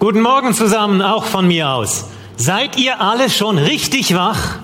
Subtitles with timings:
[0.00, 2.06] Guten Morgen zusammen, auch von mir aus.
[2.38, 4.56] Seid ihr alle schon richtig wach?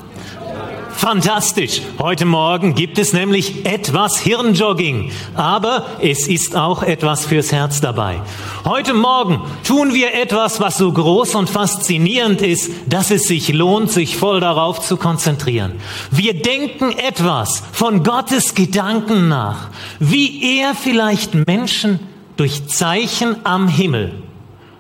[0.93, 1.83] Fantastisch.
[1.99, 8.23] Heute Morgen gibt es nämlich etwas Hirnjogging, aber es ist auch etwas fürs Herz dabei.
[8.65, 13.93] Heute Morgen tun wir etwas, was so groß und faszinierend ist, dass es sich lohnt,
[13.93, 15.73] sich voll darauf zu konzentrieren.
[16.11, 22.01] Wir denken etwas von Gottes Gedanken nach, wie er vielleicht Menschen
[22.39, 24.23] durch Zeichen am Himmel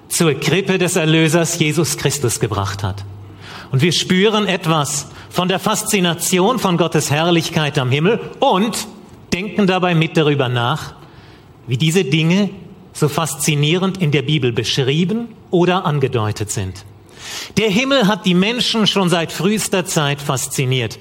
[0.08, 3.04] zur Krippe des Erlösers Jesus Christus gebracht hat.
[3.72, 8.86] Und wir spüren etwas von der Faszination von Gottes Herrlichkeit am Himmel und
[9.32, 10.94] denken dabei mit darüber nach,
[11.66, 12.50] wie diese Dinge
[12.92, 16.84] so faszinierend in der Bibel beschrieben oder angedeutet sind.
[17.58, 20.98] Der Himmel hat die Menschen schon seit frühester Zeit fasziniert.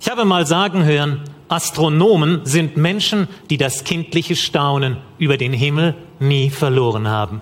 [0.00, 5.94] Ich habe mal sagen hören, Astronomen sind Menschen, die das kindliche Staunen über den Himmel
[6.18, 7.40] nie verloren haben.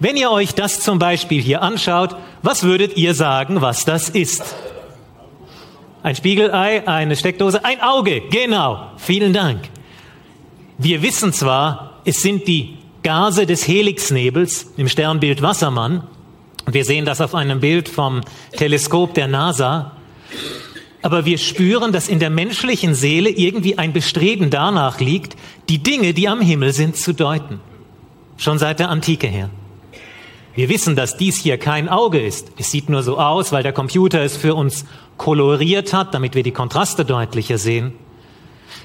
[0.00, 4.42] Wenn ihr euch das zum Beispiel hier anschaut, was würdet ihr sagen, was das ist?
[6.02, 8.90] Ein Spiegelei, eine Steckdose, ein Auge, genau.
[8.96, 9.68] Vielen Dank.
[10.78, 16.02] Wir wissen zwar, es sind die Gase des Helixnebels im Sternbild Wassermann.
[16.66, 18.22] Wir sehen das auf einem Bild vom
[18.56, 19.92] Teleskop der NASA.
[21.02, 25.36] Aber wir spüren, dass in der menschlichen Seele irgendwie ein Bestreben danach liegt,
[25.68, 27.60] die Dinge, die am Himmel sind, zu deuten.
[28.36, 29.50] Schon seit der Antike her.
[30.54, 32.52] Wir wissen, dass dies hier kein Auge ist.
[32.58, 34.84] Es sieht nur so aus, weil der Computer es für uns
[35.16, 37.94] koloriert hat, damit wir die Kontraste deutlicher sehen.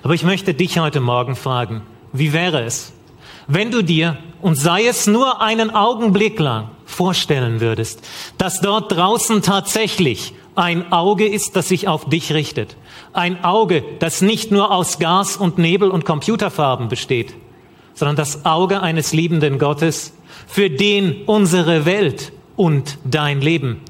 [0.02, 1.82] Aber ich möchte dich heute Morgen fragen,
[2.14, 2.94] wie wäre es,
[3.48, 8.02] wenn du dir, und sei es nur einen Augenblick lang, vorstellen würdest,
[8.38, 12.78] dass dort draußen tatsächlich ein Auge ist, das sich auf dich richtet.
[13.14, 17.36] Ein Auge, das nicht nur aus Gas und Nebel und Computerfarben besteht,
[17.98, 20.14] sondern das Auge eines liebenden Gottes,
[20.46, 23.82] für den unsere Welt und dein Leben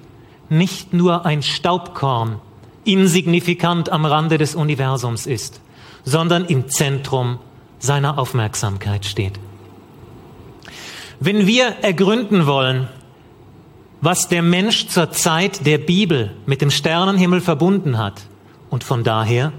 [0.49, 2.39] nicht nur ein Staubkorn,
[2.85, 5.59] insignifikant am Rande des Universums ist,
[6.05, 7.39] sondern im Zentrum
[7.79, 9.33] seiner Aufmerksamkeit steht.
[11.19, 12.87] Wenn wir ergründen wollen,
[13.99, 18.21] was der Mensch zur Zeit der Bibel mit dem Sternenhimmel verbunden hat
[18.69, 19.51] und von daher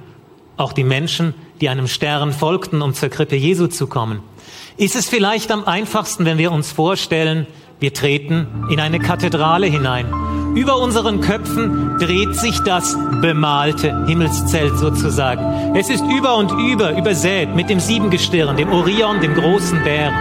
[0.57, 4.23] auch die Menschen, die einem Stern folgten, um zur Krippe Jesu zu kommen,
[4.79, 7.49] ist es vielleicht am einfachsten, wenn wir uns vorstellen,
[7.81, 10.07] wir treten in eine Kathedrale hinein.
[10.55, 15.77] Über unseren Köpfen dreht sich das bemalte Himmelszelt sozusagen.
[15.77, 20.15] Es ist über und über übersät mit dem Siebengestirn, dem Orion, dem großen Bären.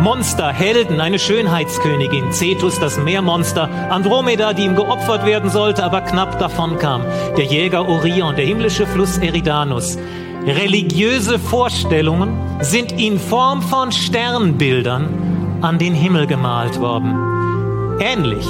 [0.00, 6.38] Monster, Helden, eine Schönheitskönigin, Cetus, das Meermonster, Andromeda, die ihm geopfert werden sollte, aber knapp
[6.38, 7.02] davon kam,
[7.36, 9.98] der Jäger Orion, der himmlische Fluss Eridanus,
[10.46, 18.00] Religiöse Vorstellungen sind in Form von Sternbildern an den Himmel gemalt worden.
[18.00, 18.46] Ähnlich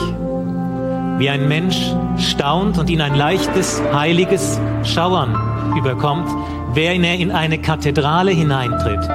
[1.18, 1.76] wie ein Mensch
[2.16, 6.28] staunt und ihn ein leichtes, heiliges Schauern überkommt,
[6.74, 9.06] wenn er in eine Kathedrale hineintritt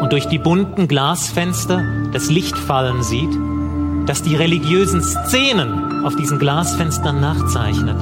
[0.00, 1.82] und durch die bunten Glasfenster
[2.12, 3.36] das Licht fallen sieht,
[4.06, 7.96] das die religiösen Szenen auf diesen Glasfenstern nachzeichnet.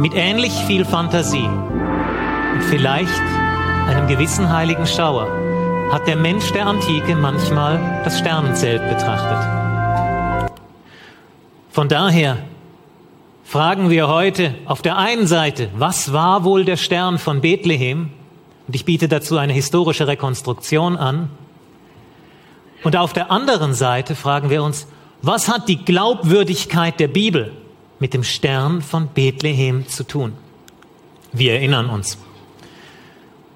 [0.00, 1.48] Mit ähnlich viel Fantasie
[2.60, 3.22] und vielleicht
[3.88, 5.28] einem gewissen heiligen Schauer
[5.90, 10.50] hat der Mensch der Antike manchmal das Sternenzelt betrachtet.
[11.70, 12.38] Von daher
[13.44, 18.10] fragen wir heute auf der einen Seite, was war wohl der Stern von Bethlehem?
[18.66, 21.30] Und ich biete dazu eine historische Rekonstruktion an.
[22.84, 24.86] Und auf der anderen Seite fragen wir uns,
[25.22, 27.52] was hat die Glaubwürdigkeit der Bibel
[27.98, 30.34] mit dem Stern von Bethlehem zu tun?
[31.32, 32.18] Wir erinnern uns.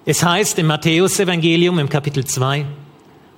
[0.07, 2.67] Es heißt im Matthäusevangelium im Kapitel 2,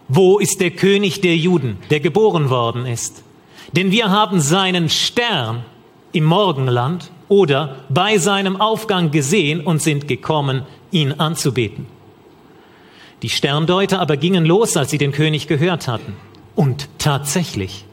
[0.09, 3.23] wo ist der König der Juden, der geboren worden ist?
[3.71, 5.65] Denn wir haben seinen Stern
[6.11, 11.87] im Morgenland oder bei seinem Aufgang gesehen und sind gekommen, ihn anzubeten.
[13.23, 16.15] Die Sterndeuter aber gingen los, als sie den König gehört hatten.
[16.57, 17.85] Und tatsächlich,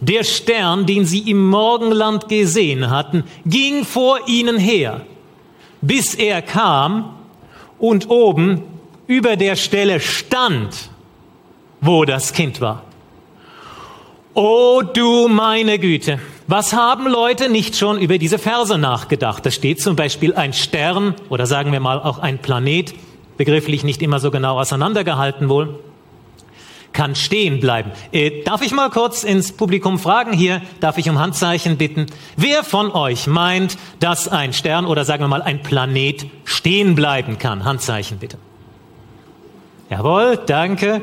[0.00, 5.02] der Stern, den sie im Morgenland gesehen hatten, ging vor ihnen her,
[5.82, 7.10] bis er kam
[7.84, 8.62] und oben
[9.06, 10.88] über der Stelle stand,
[11.82, 12.82] wo das Kind war.
[14.32, 19.44] Oh du meine Güte, was haben Leute nicht schon über diese Verse nachgedacht?
[19.44, 22.94] Da steht zum Beispiel ein Stern oder sagen wir mal auch ein Planet,
[23.36, 25.78] begrifflich nicht immer so genau auseinandergehalten wohl,
[26.94, 27.90] kann stehen bleiben.
[28.12, 30.62] Äh, darf ich mal kurz ins Publikum fragen hier?
[30.80, 32.06] Darf ich um Handzeichen bitten?
[32.36, 37.38] Wer von euch meint, dass ein Stern oder sagen wir mal ein Planet stehen bleiben
[37.38, 37.64] kann?
[37.64, 38.38] Handzeichen bitte.
[39.90, 41.02] Jawohl, danke.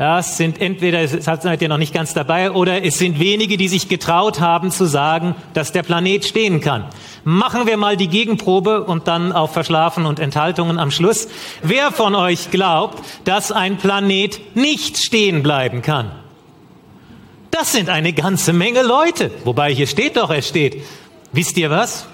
[0.00, 3.58] Ja, es sind entweder, es seid ihr noch nicht ganz dabei, oder es sind wenige,
[3.58, 6.86] die sich getraut haben zu sagen, dass der Planet stehen kann.
[7.24, 11.28] Machen wir mal die Gegenprobe und dann auf Verschlafen und Enthaltungen am Schluss.
[11.62, 16.10] Wer von euch glaubt, dass ein Planet nicht stehen bleiben kann?
[17.50, 19.30] Das sind eine ganze Menge Leute.
[19.44, 20.82] Wobei hier steht doch, es steht.
[21.32, 22.06] Wisst ihr was?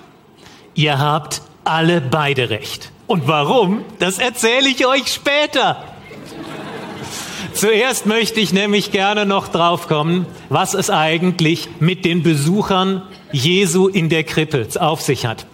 [0.74, 2.90] Ihr habt alle beide recht.
[3.06, 3.84] Und warum?
[4.00, 5.95] Das erzähle ich euch später.
[7.56, 13.00] Zuerst möchte ich nämlich gerne noch drauf kommen, was es eigentlich mit den Besuchern
[13.32, 15.46] Jesu in der Krippe auf sich hat.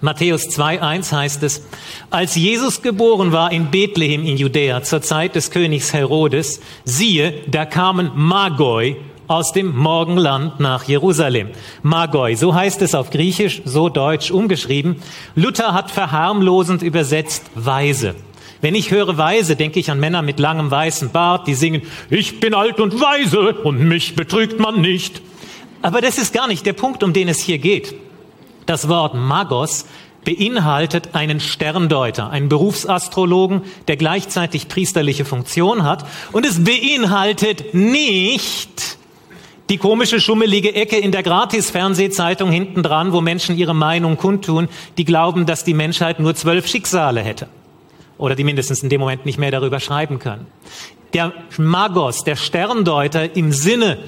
[0.00, 1.66] Matthäus 2.1 heißt es,
[2.10, 7.66] als Jesus geboren war in Bethlehem in Judäa zur Zeit des Königs Herodes, siehe, da
[7.66, 8.94] kamen Magoi
[9.26, 11.48] aus dem Morgenland nach Jerusalem.
[11.82, 15.02] Magoi, so heißt es auf Griechisch, so deutsch umgeschrieben.
[15.34, 18.14] Luther hat verharmlosend übersetzt Weise.
[18.60, 22.40] Wenn ich höre Weise, denke ich an Männer mit langem weißen Bart, die singen, ich
[22.40, 25.22] bin alt und weise und mich betrügt man nicht.
[25.80, 27.94] Aber das ist gar nicht der Punkt, um den es hier geht.
[28.66, 29.86] Das Wort Magos
[30.24, 36.04] beinhaltet einen Sterndeuter, einen Berufsastrologen, der gleichzeitig priesterliche Funktion hat.
[36.32, 38.98] Und es beinhaltet nicht
[39.70, 45.04] die komische, schummelige Ecke in der Gratis-Fernsehzeitung hinten dran, wo Menschen ihre Meinung kundtun, die
[45.04, 47.48] glauben, dass die Menschheit nur zwölf Schicksale hätte
[48.18, 50.46] oder die mindestens in dem Moment nicht mehr darüber schreiben können.
[51.14, 53.98] Der Magos, der Sterndeuter im Sinne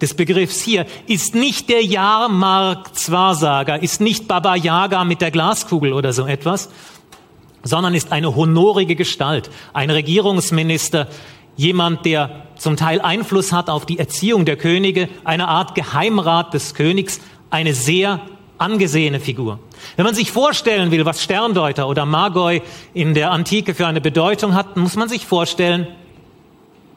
[0.00, 6.12] des Begriffs hier, ist nicht der Jahrmarktswahrsager, ist nicht Baba Yaga mit der Glaskugel oder
[6.12, 6.70] so etwas,
[7.62, 11.08] sondern ist eine honorige Gestalt, ein Regierungsminister,
[11.56, 16.74] jemand, der zum Teil Einfluss hat auf die Erziehung der Könige, eine Art Geheimrat des
[16.74, 17.20] Königs,
[17.50, 18.20] eine sehr
[18.58, 19.58] angesehene Figur.
[19.96, 22.62] Wenn man sich vorstellen will, was Sterndeuter oder Magoi
[22.94, 25.86] in der Antike für eine Bedeutung hatten, muss man sich vorstellen,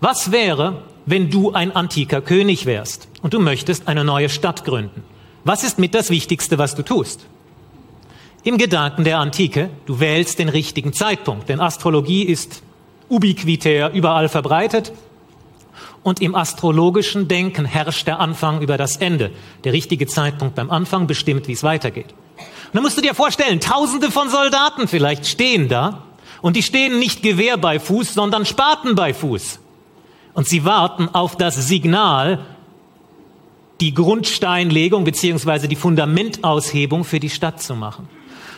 [0.01, 5.03] was wäre, wenn du ein antiker König wärst und du möchtest eine neue Stadt gründen?
[5.43, 7.25] Was ist mit das Wichtigste, was du tust?
[8.43, 12.63] Im Gedanken der Antike, du wählst den richtigen Zeitpunkt, denn Astrologie ist
[13.09, 14.93] ubiquitär überall verbreitet
[16.03, 19.31] und im astrologischen Denken herrscht der Anfang über das Ende.
[19.63, 22.13] Der richtige Zeitpunkt beim Anfang bestimmt, wie es weitergeht.
[22.37, 26.03] Und dann musst du dir vorstellen, tausende von Soldaten vielleicht stehen da
[26.41, 29.59] und die stehen nicht Gewehr bei Fuß, sondern Spaten bei Fuß.
[30.33, 32.45] Und sie warten auf das Signal,
[33.81, 38.07] die Grundsteinlegung beziehungsweise die Fundamentaushebung für die Stadt zu machen.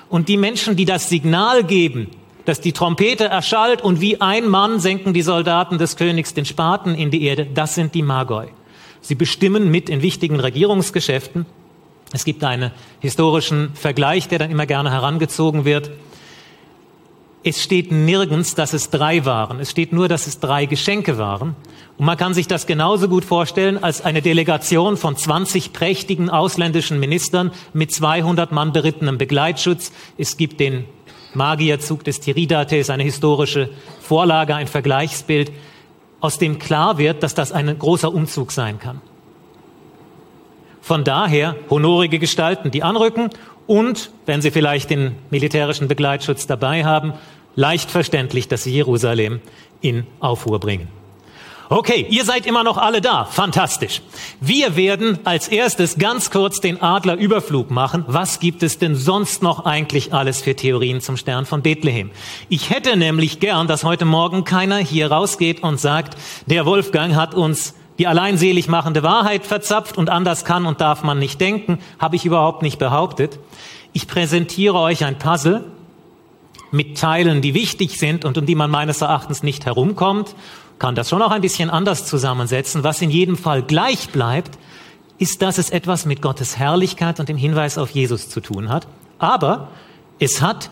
[0.09, 2.11] Und die Menschen, die das Signal geben,
[2.45, 6.95] dass die Trompete erschallt und wie ein Mann senken die Soldaten des Königs den Spaten
[6.95, 7.47] in die Erde.
[7.53, 8.47] Das sind die Magoi.
[9.01, 11.45] Sie bestimmen mit in wichtigen Regierungsgeschäften.
[12.13, 15.91] Es gibt einen historischen Vergleich, der dann immer gerne herangezogen wird.
[17.43, 19.59] Es steht nirgends, dass es drei waren.
[19.59, 21.55] Es steht nur, dass es drei Geschenke waren.
[21.97, 26.99] Und man kann sich das genauso gut vorstellen als eine Delegation von 20 prächtigen ausländischen
[26.99, 29.91] Ministern mit 200 Mann berittenem Begleitschutz.
[30.19, 30.85] Es gibt den
[31.33, 33.69] Magierzug des Tiridates, eine historische
[34.01, 35.51] Vorlage, ein Vergleichsbild,
[36.19, 39.01] aus dem klar wird, dass das ein großer Umzug sein kann.
[40.81, 43.29] Von daher honorige Gestalten, die anrücken
[43.67, 47.13] und, wenn sie vielleicht den militärischen Begleitschutz dabei haben,
[47.55, 49.41] leicht verständlich, dass sie Jerusalem
[49.81, 51.00] in Aufruhr bringen.
[51.73, 53.23] Okay, ihr seid immer noch alle da.
[53.23, 54.01] Fantastisch.
[54.41, 58.03] Wir werden als erstes ganz kurz den Adlerüberflug machen.
[58.07, 62.11] Was gibt es denn sonst noch eigentlich alles für Theorien zum Stern von Bethlehem?
[62.49, 67.35] Ich hätte nämlich gern, dass heute Morgen keiner hier rausgeht und sagt, der Wolfgang hat
[67.35, 72.17] uns die alleinselig machende Wahrheit verzapft und anders kann und darf man nicht denken, habe
[72.17, 73.39] ich überhaupt nicht behauptet.
[73.93, 75.63] Ich präsentiere euch ein Puzzle
[76.71, 80.35] mit Teilen, die wichtig sind und um die man meines Erachtens nicht herumkommt
[80.81, 82.83] kann das schon auch ein bisschen anders zusammensetzen.
[82.83, 84.57] Was in jedem Fall gleich bleibt,
[85.19, 88.87] ist, dass es etwas mit Gottes Herrlichkeit und dem Hinweis auf Jesus zu tun hat.
[89.19, 89.67] Aber
[90.17, 90.71] es hat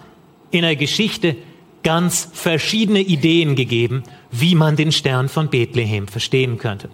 [0.50, 1.36] in der Geschichte
[1.84, 4.02] ganz verschiedene Ideen gegeben,
[4.32, 6.90] wie man den Stern von Bethlehem verstehen könnte.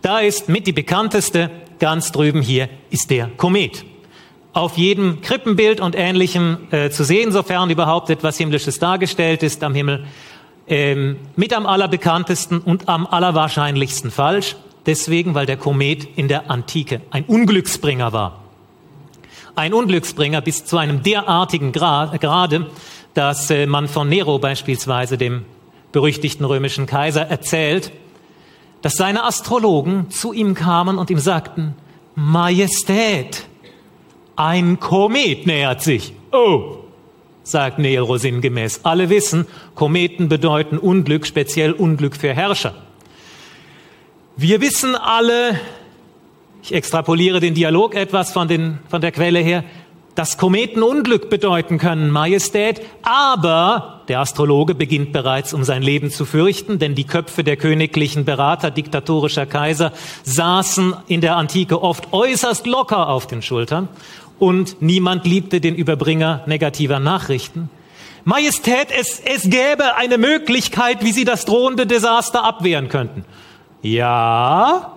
[0.00, 3.84] Da ist mit die bekannteste, ganz drüben hier, ist der Komet.
[4.54, 9.74] Auf jedem Krippenbild und ähnlichem äh, zu sehen, sofern überhaupt etwas Himmlisches dargestellt ist am
[9.74, 10.06] Himmel
[10.68, 14.56] ähm, mit am allerbekanntesten und am allerwahrscheinlichsten falsch.
[14.86, 18.40] Deswegen, weil der Komet in der Antike ein Unglücksbringer war.
[19.56, 22.66] Ein Unglücksbringer bis zu einem derartigen Grade,
[23.14, 25.44] dass äh, man von Nero beispielsweise, dem
[25.92, 27.90] berüchtigten römischen Kaiser, erzählt,
[28.82, 31.74] dass seine Astrologen zu ihm kamen und ihm sagten,
[32.14, 33.46] Majestät,
[34.36, 36.12] ein Komet nähert sich.
[36.32, 36.76] Oh,
[37.46, 38.80] sagt Nero sinngemäß.
[38.82, 42.74] Alle wissen, Kometen bedeuten Unglück, speziell Unglück für Herrscher.
[44.36, 45.58] Wir wissen alle,
[46.62, 49.62] ich extrapoliere den Dialog etwas von, den, von der Quelle her,
[50.16, 56.24] dass Kometen Unglück bedeuten können, Majestät, aber der Astrologe beginnt bereits um sein Leben zu
[56.24, 59.92] fürchten, denn die Köpfe der königlichen Berater diktatorischer Kaiser
[60.24, 63.88] saßen in der Antike oft äußerst locker auf den Schultern
[64.38, 67.70] und niemand liebte den Überbringer negativer Nachrichten.
[68.24, 73.24] Majestät, es, es gäbe eine Möglichkeit, wie Sie das drohende Desaster abwehren könnten.
[73.82, 74.92] Ja,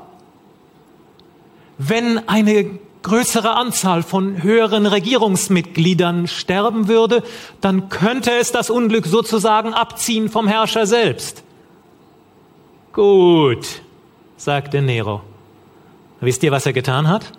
[1.78, 7.24] wenn eine größere Anzahl von höheren Regierungsmitgliedern sterben würde,
[7.62, 11.44] dann könnte es das Unglück sozusagen abziehen vom Herrscher selbst.
[12.92, 13.82] Gut,
[14.38, 15.22] sagte Nero.
[16.20, 17.32] Wisst ihr, was er getan hat?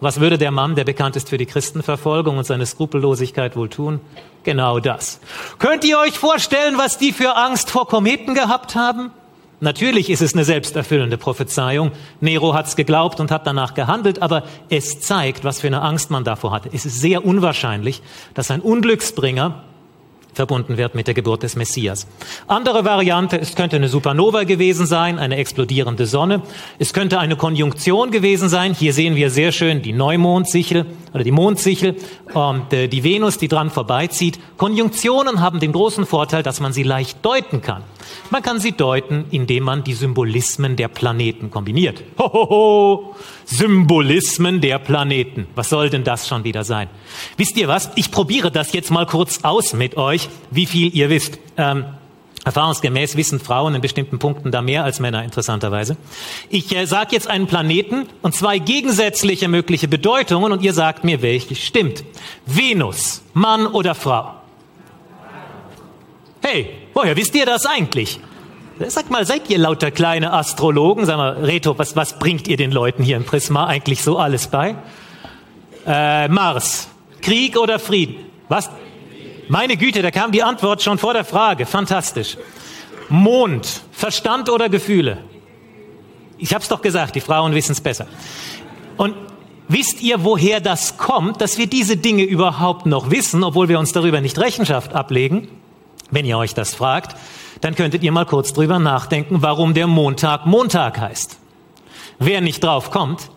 [0.00, 4.00] Was würde der Mann, der bekannt ist für die Christenverfolgung und seine Skrupellosigkeit wohl tun?
[4.44, 5.20] Genau das.
[5.58, 9.10] Könnt ihr euch vorstellen, was die für Angst vor Kometen gehabt haben?
[9.60, 11.90] Natürlich ist es eine selbsterfüllende Prophezeiung.
[12.20, 16.12] Nero hat es geglaubt und hat danach gehandelt, aber es zeigt, was für eine Angst
[16.12, 16.70] man davor hatte.
[16.72, 18.00] Es ist sehr unwahrscheinlich,
[18.34, 19.64] dass ein Unglücksbringer
[20.32, 22.06] verbunden wird mit der Geburt des Messias.
[22.46, 26.42] Andere Variante, es könnte eine Supernova gewesen sein, eine explodierende Sonne.
[26.78, 28.74] Es könnte eine Konjunktion gewesen sein.
[28.74, 31.96] Hier sehen wir sehr schön die Neumondsichel oder die Mondsichel
[32.34, 34.38] und äh, die Venus, die dran vorbeizieht.
[34.56, 37.82] Konjunktionen haben den großen Vorteil, dass man sie leicht deuten kann.
[38.30, 42.02] Man kann sie deuten, indem man die Symbolismen der Planeten kombiniert.
[42.18, 43.14] Hohoho!
[43.50, 45.46] Symbolismen der Planeten.
[45.54, 46.88] Was soll denn das schon wieder sein?
[47.38, 47.90] Wisst ihr was?
[47.94, 51.38] Ich probiere das jetzt mal kurz aus mit euch, wie viel ihr wisst.
[51.56, 51.86] Ähm,
[52.44, 55.96] Erfahrungsgemäß wissen Frauen in bestimmten Punkten da mehr als Männer, interessanterweise.
[56.50, 61.22] Ich äh, sage jetzt einen Planeten und zwei gegensätzliche mögliche Bedeutungen und ihr sagt mir,
[61.22, 62.04] welche stimmt.
[62.44, 64.34] Venus, Mann oder Frau?
[66.42, 68.20] Hey, woher wisst ihr das eigentlich?
[68.86, 71.04] Sag mal, seid ihr lauter kleine Astrologen?
[71.04, 74.46] Sag mal, Reto, was, was bringt ihr den Leuten hier im Prisma eigentlich so alles
[74.46, 74.76] bei?
[75.84, 76.88] Äh, Mars,
[77.20, 78.26] Krieg oder Frieden?
[78.48, 78.70] Was?
[79.48, 81.66] Meine Güte, da kam die Antwort schon vor der Frage.
[81.66, 82.36] Fantastisch.
[83.08, 85.24] Mond, Verstand oder Gefühle?
[86.36, 88.06] Ich hab's doch gesagt, die Frauen wissen's besser.
[88.96, 89.16] Und
[89.66, 93.90] wisst ihr, woher das kommt, dass wir diese Dinge überhaupt noch wissen, obwohl wir uns
[93.92, 95.48] darüber nicht Rechenschaft ablegen?
[96.12, 97.16] Wenn ihr euch das fragt,
[97.60, 101.38] dann könntet ihr mal kurz drüber nachdenken, warum der Montag Montag heißt.
[102.18, 103.30] Wer nicht drauf kommt,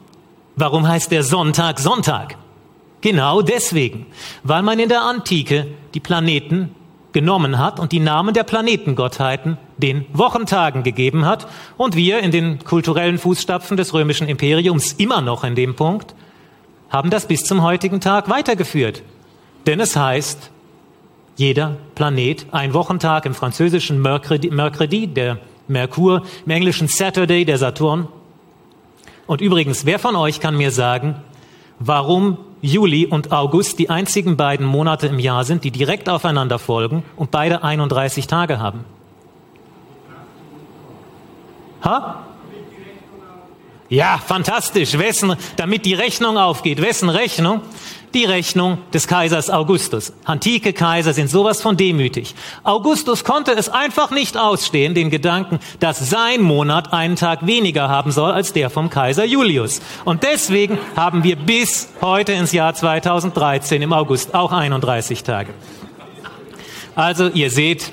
[0.55, 2.37] warum heißt der Sonntag Sonntag?
[3.01, 4.05] Genau deswegen,
[4.43, 6.75] weil man in der Antike die Planeten
[7.13, 11.47] genommen hat und die Namen der Planetengottheiten den Wochentagen gegeben hat
[11.77, 16.15] und wir in den kulturellen Fußstapfen des römischen Imperiums immer noch in dem Punkt
[16.89, 19.01] haben das bis zum heutigen Tag weitergeführt.
[19.65, 20.51] Denn es heißt,
[21.41, 28.07] jeder Planet ein Wochentag im französischen Mercredi, der Merkur, im englischen Saturday, der Saturn.
[29.25, 31.15] Und übrigens, wer von euch kann mir sagen,
[31.79, 37.03] warum Juli und August die einzigen beiden Monate im Jahr sind, die direkt aufeinander folgen
[37.15, 38.85] und beide 31 Tage haben?
[41.83, 42.23] Ha?
[43.91, 44.97] Ja, fantastisch.
[44.97, 46.81] Wessen, damit die Rechnung aufgeht.
[46.81, 47.61] Wessen Rechnung?
[48.13, 50.11] die Rechnung des Kaisers Augustus.
[50.25, 52.35] Antike Kaiser sind sowas von demütig.
[52.63, 58.11] Augustus konnte es einfach nicht ausstehen, den Gedanken, dass sein Monat einen Tag weniger haben
[58.11, 59.81] soll als der vom Kaiser Julius.
[60.03, 65.53] Und deswegen haben wir bis heute ins Jahr 2013 im August auch 31 Tage.
[66.95, 67.91] Also ihr seht,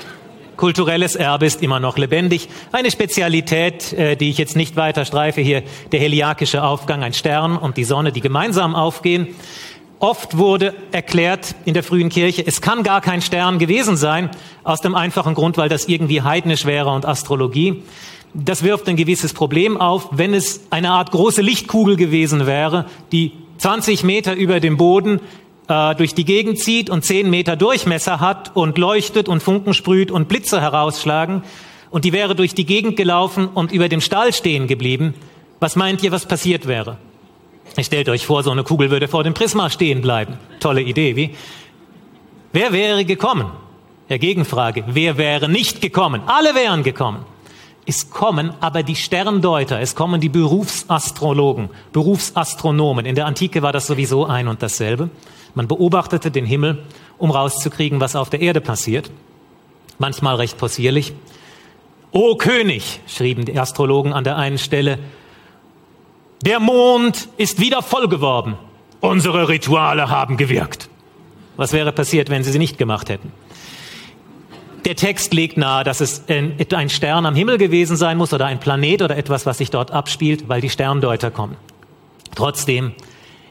[0.58, 2.50] kulturelles Erbe ist immer noch lebendig.
[2.72, 5.62] Eine Spezialität, äh, die ich jetzt nicht weiter streife hier,
[5.92, 9.28] der heliakische Aufgang, ein Stern und die Sonne, die gemeinsam aufgehen.
[10.00, 14.30] Oft wurde erklärt in der frühen Kirche, es kann gar kein Stern gewesen sein,
[14.62, 17.82] aus dem einfachen Grund, weil das irgendwie heidnisch wäre und Astrologie.
[18.34, 23.32] Das wirft ein gewisses Problem auf, wenn es eine Art große Lichtkugel gewesen wäre, die
[23.58, 25.20] 20 Meter über dem Boden
[25.68, 30.10] äh, durch die Gegend zieht und 10 Meter Durchmesser hat und leuchtet und Funken sprüht
[30.10, 31.42] und Blitze herausschlagen
[31.90, 35.14] und die wäre durch die Gegend gelaufen und über dem Stall stehen geblieben.
[35.60, 36.98] Was meint ihr, was passiert wäre?
[37.80, 40.38] Stellt euch vor, so eine Kugel würde vor dem Prisma stehen bleiben.
[40.58, 41.34] Tolle Idee, wie?
[42.52, 43.50] Wer wäre gekommen?
[44.08, 46.22] Der Gegenfrage, wer wäre nicht gekommen?
[46.26, 47.24] Alle wären gekommen.
[47.84, 53.06] Es kommen aber die Sterndeuter, es kommen die Berufsastrologen, Berufsastronomen.
[53.06, 55.10] In der Antike war das sowieso ein und dasselbe.
[55.54, 56.82] Man beobachtete den Himmel,
[57.18, 59.10] um rauszukriegen, was auf der Erde passiert.
[59.98, 61.12] Manchmal recht possierlich.
[62.12, 64.98] O König, schrieben die Astrologen an der einen Stelle,
[66.44, 68.56] der Mond ist wieder voll geworden.
[69.00, 70.88] Unsere Rituale haben gewirkt.
[71.56, 73.32] Was wäre passiert, wenn sie sie nicht gemacht hätten?
[74.84, 78.60] Der Text legt nahe, dass es ein Stern am Himmel gewesen sein muss oder ein
[78.60, 81.56] Planet oder etwas, was sich dort abspielt, weil die Sterndeuter kommen.
[82.34, 82.92] Trotzdem,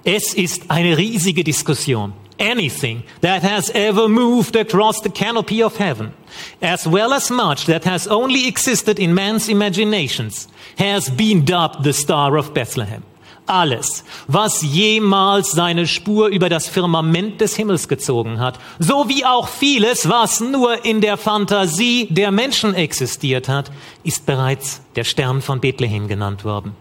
[0.03, 2.13] es ist eine riesige Diskussion.
[2.39, 6.13] Anything that has ever moved across the canopy of heaven,
[6.61, 11.93] as well as much that has only existed in man's imaginations, has been dubbed the
[11.93, 13.03] Star of Bethlehem
[13.47, 19.47] alles, was jemals seine Spur über das Firmament des Himmels gezogen hat, so wie auch
[19.47, 23.71] vieles, was nur in der Fantasie der Menschen existiert hat,
[24.03, 26.75] ist bereits der Stern von Bethlehem genannt worden.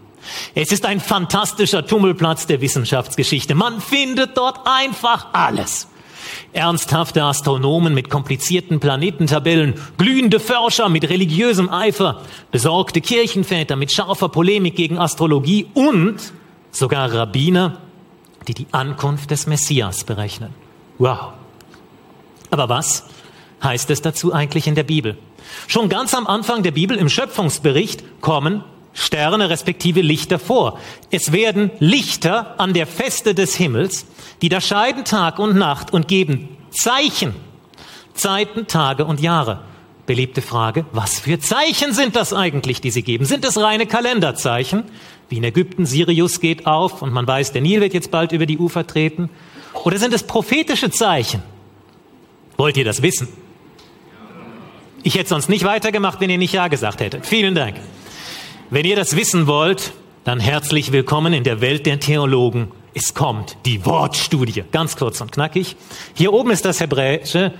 [0.55, 3.55] Es ist ein fantastischer Tummelplatz der Wissenschaftsgeschichte.
[3.55, 5.87] Man findet dort einfach alles.
[6.53, 14.75] Ernsthafte Astronomen mit komplizierten Planetentabellen, glühende Forscher mit religiösem Eifer, besorgte Kirchenväter mit scharfer Polemik
[14.75, 16.33] gegen Astrologie und
[16.71, 17.77] sogar Rabbiner,
[18.47, 20.53] die die Ankunft des Messias berechnen.
[20.97, 21.33] Wow.
[22.49, 23.03] Aber was
[23.63, 25.17] heißt es dazu eigentlich in der Bibel?
[25.67, 28.63] Schon ganz am Anfang der Bibel im Schöpfungsbericht kommen
[28.99, 30.79] Sterne respektive Lichter vor.
[31.11, 34.07] Es werden Lichter an der Feste des Himmels,
[34.41, 37.35] die da scheiden Tag und Nacht und geben Zeichen,
[38.15, 39.61] Zeiten, Tage und Jahre.
[40.07, 43.25] Beliebte Frage, was für Zeichen sind das eigentlich, die sie geben?
[43.25, 44.83] Sind es reine Kalenderzeichen?
[45.29, 48.47] Wie in Ägypten, Sirius geht auf und man weiß, der Nil wird jetzt bald über
[48.47, 49.29] die Ufer treten.
[49.83, 51.43] Oder sind es prophetische Zeichen?
[52.57, 53.27] Wollt ihr das wissen?
[55.03, 57.27] Ich hätte sonst nicht weitergemacht, wenn ihr nicht Ja gesagt hättet.
[57.27, 57.75] Vielen Dank.
[58.69, 59.93] Wenn ihr das wissen wollt,
[60.25, 62.69] dann herzlich willkommen in der Welt der Theologen.
[62.93, 64.65] Es kommt die Wortstudie.
[64.73, 65.77] Ganz kurz und knackig.
[66.15, 67.53] Hier oben ist das Hebräische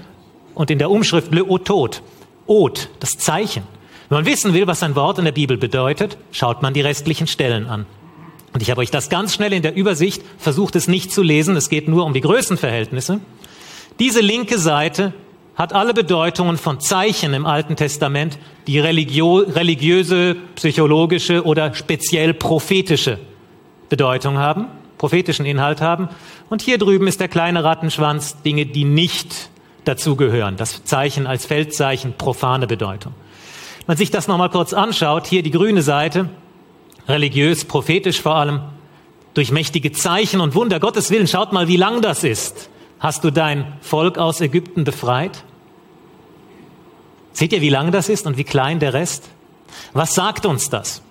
[0.54, 2.02] und in der Umschrift Le Otot.
[2.46, 3.64] Ot, das Zeichen.
[4.10, 7.28] Wenn man wissen will, was ein Wort in der Bibel bedeutet, schaut man die restlichen
[7.28, 7.86] Stellen an.
[8.52, 11.56] Und ich habe euch das ganz schnell in der Übersicht versucht, es nicht zu lesen.
[11.56, 13.22] Es geht nur um die Größenverhältnisse.
[14.00, 15.14] Diese linke Seite
[15.58, 23.20] hat alle Bedeutungen von Zeichen im Alten Testament, die religio religiöse, psychologische oder speziell prophetische
[23.90, 24.68] Bedeutung haben,
[24.98, 26.08] prophetischen Inhalt haben.
[26.50, 29.50] Und hier drüben ist der kleine Rattenschwanz, Dinge, die nicht
[29.84, 30.56] dazugehören.
[30.56, 33.14] Das Zeichen als Feldzeichen, profane Bedeutung
[33.88, 36.30] man sich das nochmal kurz anschaut, hier die grüne Seite,
[37.08, 38.62] religiös, prophetisch vor allem,
[39.34, 42.70] durch mächtige Zeichen und Wunder Gottes Willen, schaut mal, wie lang das ist.
[43.00, 45.44] Hast du dein Volk aus Ägypten befreit?
[47.38, 49.30] Seht ihr, wie lang das ist und wie klein der Rest?
[49.94, 51.04] Was sagt uns das?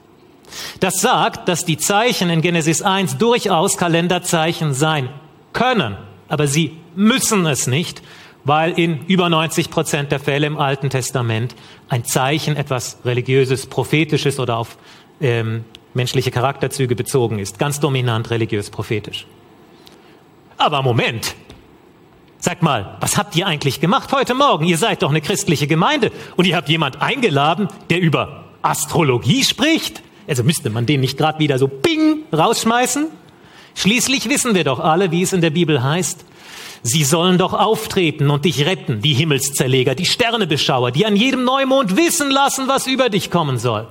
[0.81, 5.09] Das sagt, dass die Zeichen in Genesis 1 durchaus Kalenderzeichen sein
[5.53, 8.03] können, aber sie müssen es nicht,
[8.43, 11.55] weil in über 90 Prozent der Fälle im Alten Testament
[11.89, 14.79] ein Zeichen etwas religiöses, prophetisches oder auf
[15.21, 17.61] ähm, menschliche Charakterzüge bezogen ist.
[17.61, 19.29] Ganz dominant religiös, prophetisch.
[20.57, 21.37] Aber Moment.
[22.47, 24.67] Sagt mal, was habt ihr eigentlich gemacht heute Morgen?
[24.67, 30.01] Ihr seid doch eine christliche Gemeinde und ihr habt jemand eingeladen, der über Astrologie spricht?
[30.29, 33.09] Also müsste man den nicht gerade wieder so bing rausschmeißen?
[33.75, 36.25] Schließlich wissen wir doch alle, wie es in der Bibel heißt,
[36.85, 41.97] Sie sollen doch auftreten und dich retten, die Himmelszerleger, die Sternebeschauer, die an jedem Neumond
[41.97, 43.89] wissen lassen, was über dich kommen soll.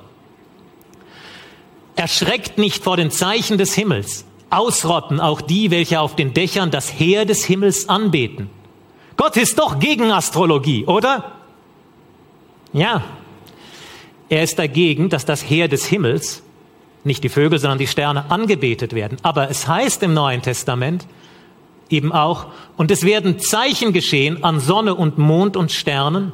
[1.98, 6.90] Erschreckt nicht vor den Zeichen des Himmels, ausrotten auch die, welche auf den Dächern das
[7.00, 8.50] Heer des Himmels anbeten.
[9.18, 11.32] Gott ist doch gegen Astrologie, oder?
[12.74, 13.04] Ja.
[14.28, 16.44] Er ist dagegen, dass das Heer des Himmels,
[17.04, 19.18] nicht die Vögel, sondern die Sterne angebetet werden.
[19.22, 21.06] Aber es heißt im Neuen Testament,
[21.90, 22.48] eben auch.
[22.78, 26.34] Und es werden Zeichen geschehen an Sonne und Mond und Sternen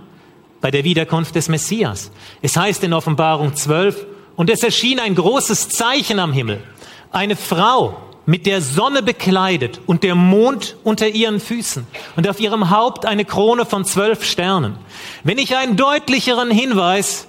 [0.62, 2.12] bei der Wiederkunft des Messias.
[2.42, 6.64] Es heißt in Offenbarung 12, und es erschien ein großes Zeichen am Himmel.
[7.12, 12.70] Eine Frau mit der Sonne bekleidet und der Mond unter ihren Füßen und auf ihrem
[12.70, 14.78] Haupt eine Krone von zwölf Sternen.
[15.24, 17.28] Wenn ich einen deutlicheren Hinweis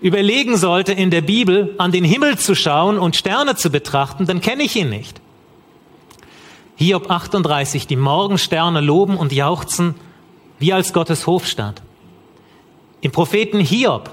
[0.00, 4.40] überlegen sollte, in der Bibel an den Himmel zu schauen und Sterne zu betrachten, dann
[4.40, 5.20] kenne ich ihn nicht.
[6.76, 9.94] Hiob 38, die Morgensterne loben und jauchzen,
[10.58, 11.82] wie als Gottes Hofstaat.
[13.02, 14.10] Im Propheten Hiob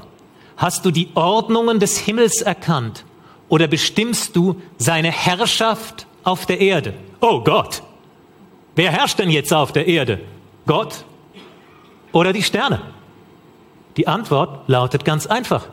[0.58, 3.06] hast du die Ordnungen des Himmels erkannt
[3.50, 6.94] oder bestimmst du seine Herrschaft auf der Erde?
[7.20, 7.84] Oh Gott!
[8.76, 10.22] Wer herrscht denn jetzt auf der Erde?
[10.66, 11.04] Gott
[12.14, 12.82] oder die Sterne?
[13.98, 15.68] Die Antwort lautet ganz einfach.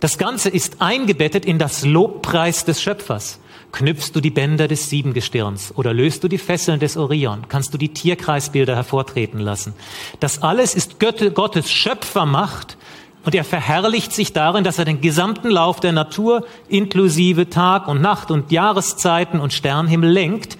[0.00, 3.38] Das Ganze ist eingebettet in das Lobpreis des Schöpfers.
[3.72, 7.48] Knüpfst du die Bänder des Siebengestirns oder löst du die Fesseln des Orion?
[7.48, 9.74] Kannst du die Tierkreisbilder hervortreten lassen?
[10.20, 12.76] Das alles ist Gottes Schöpfermacht
[13.24, 18.00] und er verherrlicht sich darin, dass er den gesamten Lauf der Natur inklusive Tag und
[18.00, 20.58] Nacht und Jahreszeiten und Sternhimmel lenkt,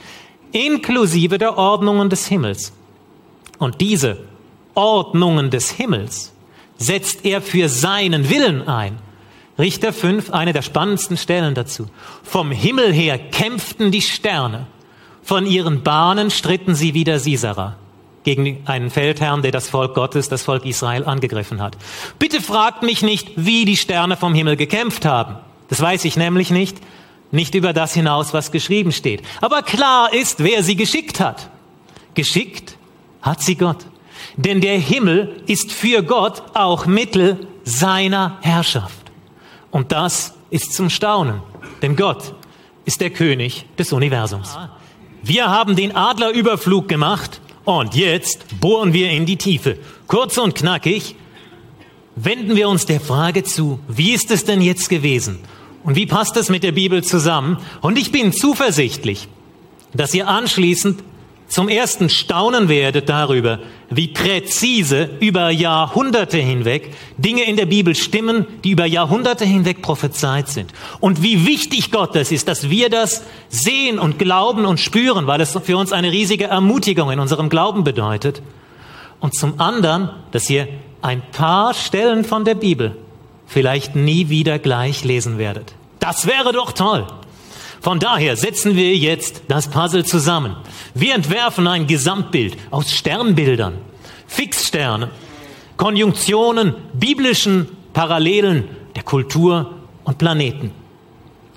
[0.52, 2.72] inklusive der Ordnungen des Himmels.
[3.58, 4.18] Und diese
[4.74, 6.32] Ordnungen des Himmels
[6.78, 8.98] setzt er für seinen Willen ein.
[9.58, 11.86] Richter 5, eine der spannendsten Stellen dazu.
[12.22, 14.66] Vom Himmel her kämpften die Sterne,
[15.22, 17.76] von ihren Bahnen stritten sie wieder Sisera
[18.24, 21.76] gegen einen Feldherrn, der das Volk Gottes, das Volk Israel angegriffen hat.
[22.18, 25.36] Bitte fragt mich nicht, wie die Sterne vom Himmel gekämpft haben.
[25.68, 26.78] Das weiß ich nämlich nicht.
[27.30, 29.22] Nicht über das hinaus, was geschrieben steht.
[29.40, 31.48] Aber klar ist, wer sie geschickt hat.
[32.14, 32.76] Geschickt
[33.22, 33.86] hat sie Gott.
[34.36, 39.10] Denn der Himmel ist für Gott auch Mittel seiner Herrschaft.
[39.70, 41.42] Und das ist zum Staunen.
[41.80, 42.34] Denn Gott
[42.84, 44.58] ist der König des Universums.
[45.22, 49.78] Wir haben den Adlerüberflug gemacht und jetzt bohren wir in die Tiefe.
[50.06, 51.14] Kurz und knackig
[52.16, 55.38] wenden wir uns der Frage zu, wie ist es denn jetzt gewesen?
[55.84, 57.58] Und wie passt es mit der Bibel zusammen?
[57.80, 59.28] Und ich bin zuversichtlich,
[59.94, 61.02] dass ihr anschließend
[61.52, 63.58] zum ersten staunen werdet darüber,
[63.90, 70.48] wie präzise über Jahrhunderte hinweg Dinge in der Bibel stimmen, die über Jahrhunderte hinweg prophezeit
[70.48, 70.72] sind.
[71.00, 75.42] Und wie wichtig Gott das ist, dass wir das sehen und glauben und spüren, weil
[75.42, 78.40] es für uns eine riesige Ermutigung in unserem Glauben bedeutet.
[79.20, 80.68] Und zum anderen, dass ihr
[81.02, 82.96] ein paar Stellen von der Bibel
[83.46, 85.74] vielleicht nie wieder gleich lesen werdet.
[85.98, 87.06] Das wäre doch toll.
[87.82, 90.54] Von daher setzen wir jetzt das Puzzle zusammen.
[90.94, 93.74] Wir entwerfen ein Gesamtbild aus Sternbildern,
[94.28, 95.10] Fixsternen,
[95.76, 100.70] Konjunktionen, biblischen Parallelen der Kultur und Planeten.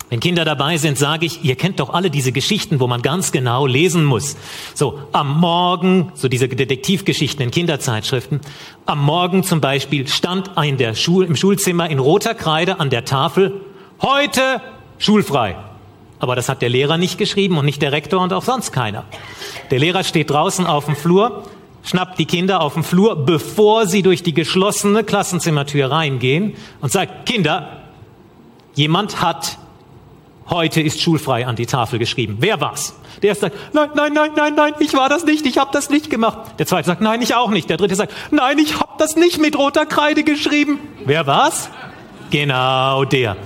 [0.09, 3.31] Wenn Kinder dabei sind, sage ich, ihr kennt doch alle diese Geschichten, wo man ganz
[3.31, 4.35] genau lesen muss.
[4.73, 8.39] So, am Morgen, so diese Detektivgeschichten in Kinderzeitschriften,
[8.87, 13.05] am Morgen zum Beispiel stand in der Schul, im Schulzimmer in roter Kreide an der
[13.05, 13.61] Tafel,
[14.01, 14.61] heute
[14.97, 15.55] schulfrei.
[16.19, 19.03] Aber das hat der Lehrer nicht geschrieben und nicht der Rektor und auch sonst keiner.
[19.71, 21.43] Der Lehrer steht draußen auf dem Flur,
[21.83, 27.25] schnappt die Kinder auf dem Flur, bevor sie durch die geschlossene Klassenzimmertür reingehen und sagt,
[27.25, 27.83] Kinder,
[28.73, 29.57] jemand hat
[30.49, 32.37] heute ist schulfrei an die Tafel geschrieben.
[32.39, 32.95] Wer war's?
[33.21, 35.89] Der erste sagt, nein, nein, nein, nein, nein, ich war das nicht, ich habe das
[35.89, 36.37] nicht gemacht.
[36.59, 37.69] Der zweite sagt, nein, ich auch nicht.
[37.69, 40.79] Der dritte sagt, nein, ich habe das nicht mit roter Kreide geschrieben.
[41.05, 41.69] Wer war's?
[42.29, 43.37] Genau der.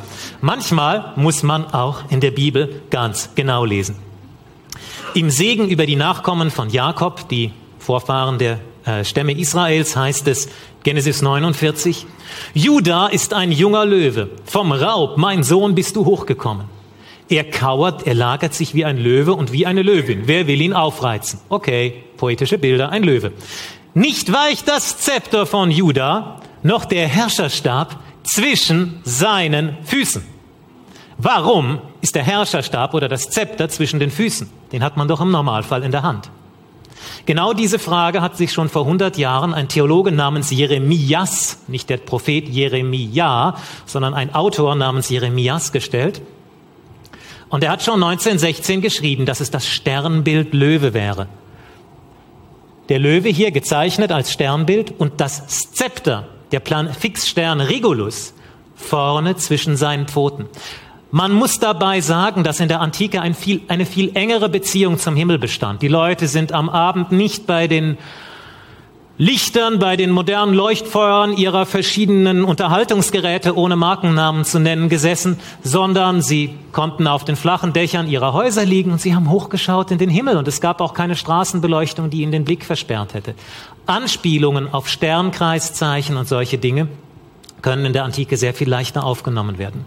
[0.41, 3.97] Manchmal muss man auch in der Bibel ganz genau lesen.
[5.13, 10.47] Im Segen über die Nachkommen von Jakob, die Vorfahren der äh, Stämme Israels, heißt es
[10.83, 12.05] Genesis 49,
[12.53, 14.29] Juda ist ein junger Löwe.
[14.45, 16.67] Vom Raub, mein Sohn, bist du hochgekommen.
[17.27, 20.21] Er kauert, er lagert sich wie ein Löwe und wie eine Löwin.
[20.25, 21.39] Wer will ihn aufreizen?
[21.49, 23.33] Okay, poetische Bilder, ein Löwe.
[23.93, 27.99] Nicht weicht das Zepter von Juda, noch der Herrscherstab
[28.33, 30.23] zwischen seinen Füßen.
[31.17, 34.49] Warum ist der Herrscherstab oder das Zepter zwischen den Füßen?
[34.71, 36.29] Den hat man doch im Normalfall in der Hand.
[37.25, 41.97] Genau diese Frage hat sich schon vor 100 Jahren ein Theologe namens Jeremias, nicht der
[41.97, 46.21] Prophet Jeremia, sondern ein Autor namens Jeremias gestellt.
[47.49, 51.27] Und er hat schon 1916 geschrieben, dass es das Sternbild Löwe wäre.
[52.89, 58.33] Der Löwe hier gezeichnet als Sternbild und das Zepter der Plan Fixstern Regulus
[58.75, 60.47] vorne zwischen seinen Pfoten.
[61.11, 65.15] Man muss dabei sagen, dass in der Antike ein viel, eine viel engere Beziehung zum
[65.15, 65.81] Himmel bestand.
[65.81, 67.97] Die Leute sind am Abend nicht bei den
[69.21, 76.55] Lichtern, bei den modernen Leuchtfeuern ihrer verschiedenen Unterhaltungsgeräte ohne Markennamen zu nennen gesessen, sondern sie
[76.71, 80.37] konnten auf den flachen Dächern ihrer Häuser liegen und sie haben hochgeschaut in den Himmel
[80.37, 83.35] und es gab auch keine Straßenbeleuchtung, die ihnen den Blick versperrt hätte.
[83.87, 86.87] Anspielungen auf Sternkreiszeichen und solche Dinge
[87.61, 89.83] können in der Antike sehr viel leichter aufgenommen werden.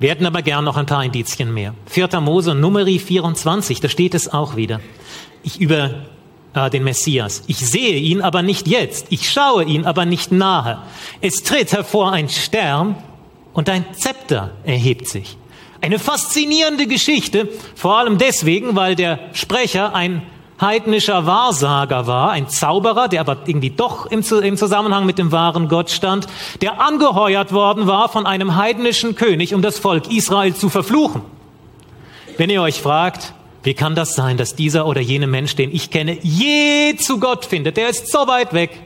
[0.00, 1.74] Wir hätten aber gern noch ein paar Indizien mehr.
[1.84, 2.18] 4.
[2.22, 4.80] Mose Numeri 24, da steht es auch wieder.
[5.42, 5.90] Ich über
[6.54, 7.42] äh, den Messias.
[7.46, 9.06] Ich sehe ihn aber nicht jetzt.
[9.10, 10.82] Ich schaue ihn aber nicht nahe.
[11.20, 12.96] Es tritt hervor ein Stern
[13.52, 15.36] und ein Zepter erhebt sich.
[15.80, 20.22] Eine faszinierende Geschichte, vor allem deswegen, weil der Sprecher ein
[20.60, 25.68] heidnischer Wahrsager war, ein Zauberer, der aber irgendwie doch im, im, Zusammenhang mit dem wahren
[25.68, 26.26] Gott stand,
[26.60, 31.22] der angeheuert worden war von einem heidnischen König, um das Volk Israel zu verfluchen.
[32.36, 35.90] Wenn ihr euch fragt, wie kann das sein, dass dieser oder jene Mensch, den ich
[35.90, 38.80] kenne, je zu Gott findet, der ist so weit weg.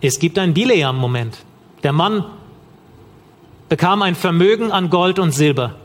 [0.00, 1.38] Es gibt einen Bileam-Moment.
[1.82, 2.24] Der Mann
[3.68, 5.76] bekam ein Vermögen an Gold und Silber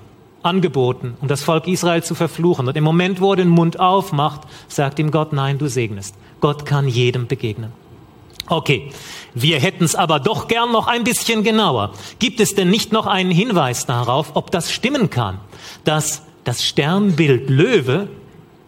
[0.44, 2.68] angeboten, um das Volk Israel zu verfluchen.
[2.68, 6.16] Und im Moment, wo er den Mund aufmacht, sagt ihm Gott, nein, du segnest.
[6.40, 7.72] Gott kann jedem begegnen.
[8.50, 8.92] Okay,
[9.34, 11.92] wir hätten es aber doch gern noch ein bisschen genauer.
[12.20, 15.40] Gibt es denn nicht noch einen Hinweis darauf, ob das stimmen kann,
[15.84, 18.08] dass das Sternbild Löwe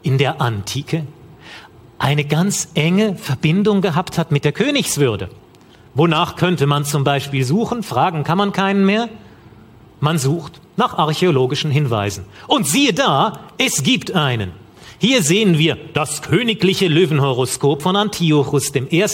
[0.02, 1.06] in der Antike
[1.98, 5.30] eine ganz enge Verbindung gehabt hat mit der Königswürde.
[5.94, 7.82] Wonach könnte man zum Beispiel suchen?
[7.82, 9.08] Fragen kann man keinen mehr.
[10.02, 12.26] Man sucht nach archäologischen Hinweisen.
[12.48, 14.52] Und siehe da, es gibt einen.
[14.98, 19.06] Hier sehen wir das königliche Löwenhoroskop von Antiochus I.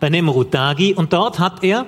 [0.00, 1.86] bei Nemrut-Dagi und dort hat er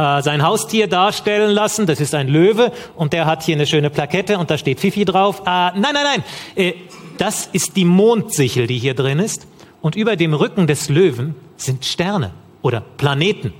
[0.00, 1.84] äh, sein Haustier darstellen lassen.
[1.84, 5.04] Das ist ein Löwe und der hat hier eine schöne Plakette und da steht Fifi
[5.04, 5.40] drauf.
[5.40, 6.24] Äh, nein, nein, nein.
[6.56, 6.72] Äh,
[7.18, 9.46] das ist die Mondsichel, die hier drin ist.
[9.82, 12.30] Und über dem Rücken des Löwen sind Sterne
[12.62, 13.52] oder Planeten.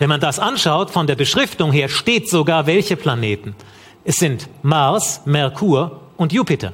[0.00, 3.54] Wenn man das anschaut, von der Beschriftung her steht sogar welche Planeten.
[4.04, 6.72] Es sind Mars, Merkur und Jupiter.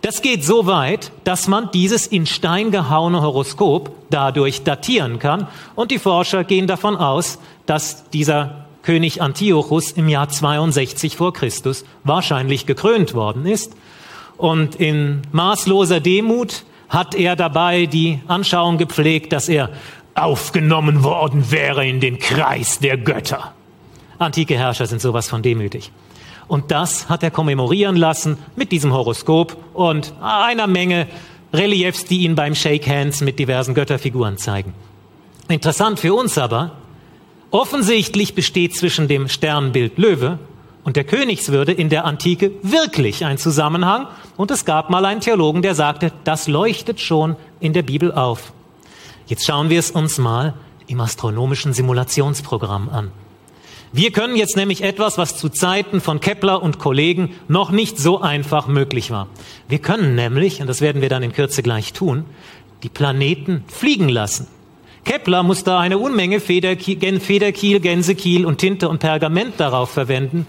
[0.00, 5.48] Das geht so weit, dass man dieses in Stein gehauene Horoskop dadurch datieren kann.
[5.74, 11.84] Und die Forscher gehen davon aus, dass dieser König Antiochus im Jahr 62 vor Christus
[12.04, 13.74] wahrscheinlich gekrönt worden ist.
[14.36, 19.70] Und in maßloser Demut hat er dabei die Anschauung gepflegt, dass er
[20.14, 23.52] aufgenommen worden wäre in den Kreis der Götter.
[24.18, 25.92] Antike Herrscher sind sowas von demütig.
[26.48, 31.06] Und das hat er kommemorieren lassen mit diesem Horoskop und einer Menge
[31.52, 34.74] Reliefs, die ihn beim Shake Hands mit diversen Götterfiguren zeigen.
[35.48, 36.72] Interessant für uns aber,
[37.50, 40.38] offensichtlich besteht zwischen dem Sternbild Löwe
[40.84, 44.06] und der Königswürde in der Antike wirklich ein Zusammenhang.
[44.36, 48.52] Und es gab mal einen Theologen, der sagte, das leuchtet schon in der Bibel auf.
[49.26, 50.54] Jetzt schauen wir es uns mal
[50.86, 53.10] im astronomischen Simulationsprogramm an.
[53.92, 58.20] Wir können jetzt nämlich etwas, was zu Zeiten von Kepler und Kollegen noch nicht so
[58.20, 59.28] einfach möglich war.
[59.68, 62.26] Wir können nämlich, und das werden wir dann in Kürze gleich tun,
[62.82, 64.46] die Planeten fliegen lassen.
[65.04, 70.46] Kepler musste eine Unmenge Federkiel, Federkiel, Gänsekiel und Tinte und Pergament darauf verwenden,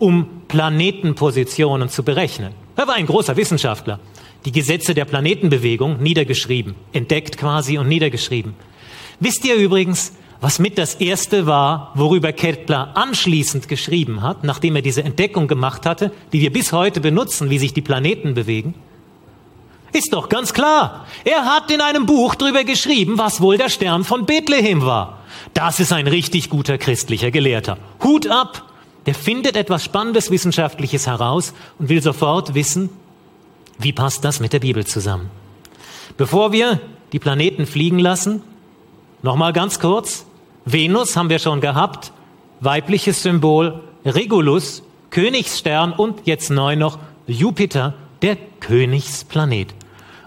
[0.00, 2.52] um Planetenpositionen zu berechnen.
[2.74, 4.00] Er war ein großer Wissenschaftler.
[4.46, 8.54] Die Gesetze der Planetenbewegung niedergeschrieben, entdeckt quasi und niedergeschrieben.
[9.20, 14.82] Wisst ihr übrigens, was mit das erste war, worüber Kepler anschließend geschrieben hat, nachdem er
[14.82, 18.74] diese Entdeckung gemacht hatte, die wir bis heute benutzen, wie sich die Planeten bewegen?
[19.92, 21.06] Ist doch ganz klar.
[21.24, 25.18] Er hat in einem Buch darüber geschrieben, was wohl der Stern von Bethlehem war.
[25.52, 27.76] Das ist ein richtig guter christlicher Gelehrter.
[28.02, 28.66] Hut ab!
[29.06, 32.90] Der findet etwas Spannendes Wissenschaftliches heraus und will sofort wissen,
[33.78, 35.30] wie passt das mit der Bibel zusammen.
[36.16, 36.80] Bevor wir
[37.12, 38.42] die Planeten fliegen lassen,
[39.22, 40.26] nochmal ganz kurz,
[40.64, 42.12] Venus haben wir schon gehabt,
[42.60, 49.74] weibliches Symbol, Regulus, Königsstern und jetzt neu noch Jupiter, der Königsplanet.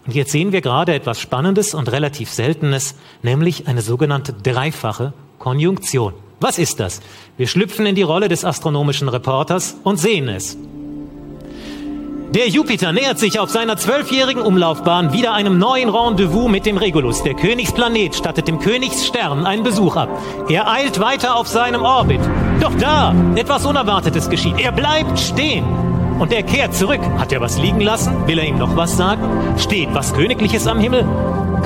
[0.05, 6.13] Und jetzt sehen wir gerade etwas Spannendes und relativ Seltenes, nämlich eine sogenannte dreifache Konjunktion.
[6.39, 7.01] Was ist das?
[7.37, 10.57] Wir schlüpfen in die Rolle des astronomischen Reporters und sehen es.
[12.33, 17.21] Der Jupiter nähert sich auf seiner zwölfjährigen Umlaufbahn wieder einem neuen Rendezvous mit dem Regulus.
[17.21, 20.09] Der Königsplanet stattet dem Königsstern einen Besuch ab.
[20.49, 22.21] Er eilt weiter auf seinem Orbit.
[22.59, 24.59] Doch da, etwas Unerwartetes geschieht.
[24.59, 25.63] Er bleibt stehen.
[26.17, 27.01] Und er kehrt zurück.
[27.19, 28.25] Hat er was liegen lassen?
[28.25, 29.21] Will er ihm noch was sagen?
[29.59, 31.05] Steht was Königliches am Himmel?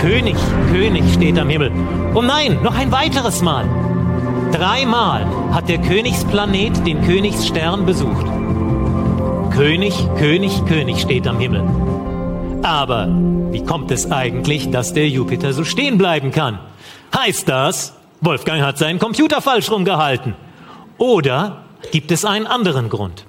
[0.01, 0.35] König,
[0.73, 1.71] König steht am Himmel.
[2.13, 3.63] Oh nein, noch ein weiteres Mal.
[4.51, 8.25] Dreimal hat der Königsplanet den Königsstern besucht.
[9.57, 11.63] König, König, König steht am Himmel.
[12.61, 13.07] Aber
[13.49, 16.59] wie kommt es eigentlich, dass der Jupiter so stehen bleiben kann?
[17.17, 20.35] Heißt das, Wolfgang hat seinen Computer falsch rumgehalten?
[20.99, 23.25] Oder gibt es einen anderen Grund?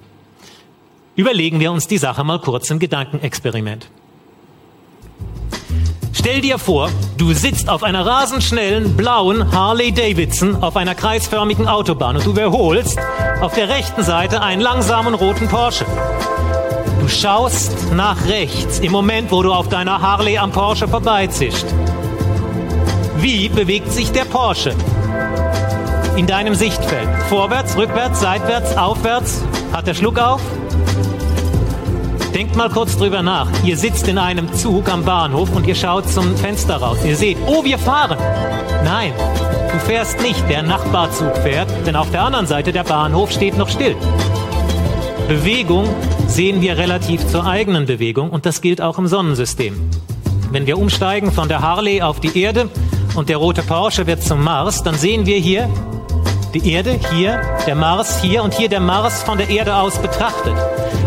[1.15, 3.89] Überlegen wir uns die Sache mal kurz im Gedankenexperiment.
[6.19, 11.65] Stell dir vor, du sitzt auf einer rasend schnellen blauen Harley Davidson auf einer kreisförmigen
[11.69, 12.99] Autobahn und du überholst
[13.39, 15.85] auf der rechten Seite einen langsamen roten Porsche.
[16.99, 21.65] Du schaust nach rechts im Moment, wo du auf deiner Harley am Porsche vorbeizischt.
[23.19, 24.75] Wie bewegt sich der Porsche?
[26.17, 27.07] In deinem Sichtfeld.
[27.29, 29.41] Vorwärts, rückwärts, seitwärts, aufwärts?
[29.71, 30.41] Hat der Schluck auf?
[32.33, 33.47] Denkt mal kurz drüber nach.
[33.63, 36.99] Ihr sitzt in einem Zug am Bahnhof und ihr schaut zum Fenster raus.
[37.03, 38.17] Ihr seht, oh, wir fahren.
[38.83, 39.13] Nein,
[39.71, 40.47] du fährst nicht.
[40.49, 43.95] Der Nachbarzug fährt, denn auf der anderen Seite der Bahnhof steht noch still.
[45.27, 45.87] Bewegung
[46.27, 49.75] sehen wir relativ zur eigenen Bewegung und das gilt auch im Sonnensystem.
[50.51, 52.69] Wenn wir umsteigen von der Harley auf die Erde
[53.15, 55.69] und der rote Porsche wird zum Mars, dann sehen wir hier
[56.53, 60.55] die Erde hier, der Mars hier und hier der Mars von der Erde aus betrachtet.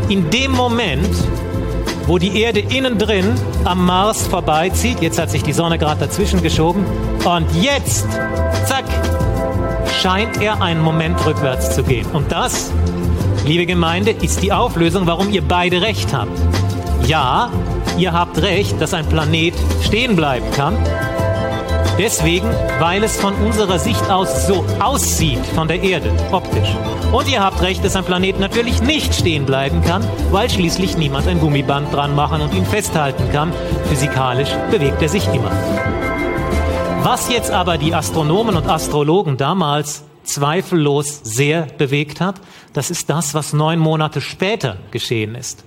[0.09, 1.09] In dem Moment,
[2.07, 3.35] wo die Erde innen drin
[3.65, 6.85] am Mars vorbeizieht, jetzt hat sich die Sonne gerade dazwischen geschoben,
[7.25, 8.07] und jetzt,
[8.67, 8.85] zack,
[10.01, 12.07] scheint er einen Moment rückwärts zu gehen.
[12.13, 12.73] Und das,
[13.47, 16.37] liebe Gemeinde, ist die Auflösung, warum ihr beide recht habt.
[17.07, 17.51] Ja,
[17.97, 20.77] ihr habt recht, dass ein Planet stehen bleiben kann.
[21.99, 22.49] Deswegen,
[22.81, 26.69] weil es von unserer Sicht aus so aussieht von der Erde, optisch.
[27.13, 31.29] Und ihr habt recht, dass ein Planet natürlich nicht stehen bleiben kann, weil schließlich niemand
[31.29, 33.53] ein Gummiband dran machen und ihn festhalten kann.
[33.89, 35.53] Physikalisch bewegt er sich immer.
[37.03, 42.41] Was jetzt aber die Astronomen und Astrologen damals zweifellos sehr bewegt hat,
[42.73, 45.65] das ist das, was neun Monate später geschehen ist.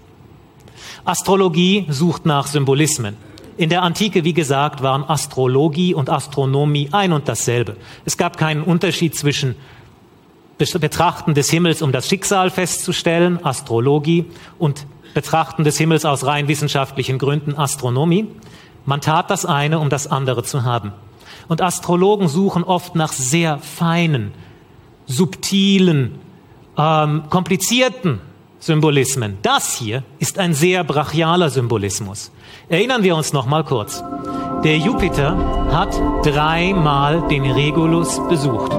[1.04, 3.18] Astrologie sucht nach Symbolismen.
[3.58, 7.78] In der Antike, wie gesagt, waren Astrologie und Astronomie ein und dasselbe.
[8.04, 9.56] Es gab keinen Unterschied zwischen
[10.58, 14.26] Betrachten des Himmels, um das Schicksal festzustellen, Astrologie,
[14.60, 18.28] und Betrachten des Himmels aus rein wissenschaftlichen Gründen, Astronomie.
[18.86, 20.92] Man tat das eine, um das andere zu haben.
[21.48, 24.34] Und Astrologen suchen oft nach sehr feinen,
[25.06, 26.20] subtilen,
[26.78, 28.20] ähm, komplizierten
[28.60, 29.38] Symbolismen.
[29.42, 32.32] Das hier ist ein sehr brachialer Symbolismus.
[32.70, 34.04] Erinnern wir uns noch mal kurz.
[34.64, 35.38] Der Jupiter
[35.72, 38.72] hat dreimal den Regulus besucht.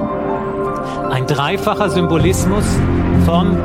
[1.10, 2.64] Ein dreifacher Symbolismus
[3.24, 3.56] vom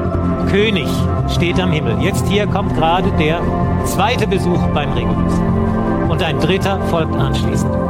[0.49, 0.87] König
[1.33, 2.01] steht am Himmel.
[2.01, 3.41] Jetzt hier kommt gerade der
[3.85, 5.33] zweite Besuch beim Regulus.
[6.09, 7.80] Und ein dritter folgt anschließend.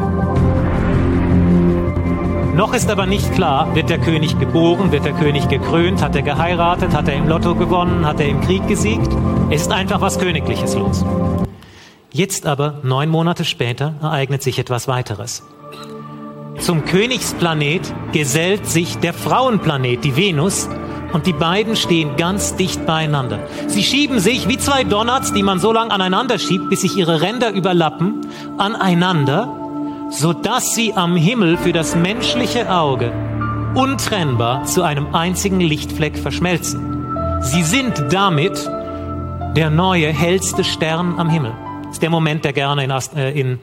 [2.54, 6.22] Noch ist aber nicht klar, wird der König geboren, wird der König gekrönt, hat er
[6.22, 9.10] geheiratet, hat er im Lotto gewonnen, hat er im Krieg gesiegt.
[9.50, 11.06] Es ist einfach was Königliches los.
[12.12, 15.44] Jetzt aber, neun Monate später, ereignet sich etwas weiteres.
[16.60, 20.68] Zum Königsplanet gesellt sich der Frauenplanet, die Venus,
[21.14, 23.40] und die beiden stehen ganz dicht beieinander.
[23.68, 27.22] Sie schieben sich wie zwei Donuts, die man so lange aneinander schiebt, bis sich ihre
[27.22, 28.22] Ränder überlappen,
[28.58, 29.61] aneinander
[30.12, 33.14] so dass sie am Himmel für das menschliche Auge
[33.74, 37.40] untrennbar zu einem einzigen Lichtfleck verschmelzen.
[37.42, 38.70] Sie sind damit
[39.56, 41.54] der neue, hellste Stern am Himmel.
[41.84, 43.60] Das ist der Moment, der gerne in, äh, in,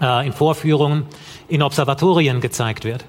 [0.00, 1.04] äh, in Vorführungen,
[1.46, 3.04] in Observatorien gezeigt wird.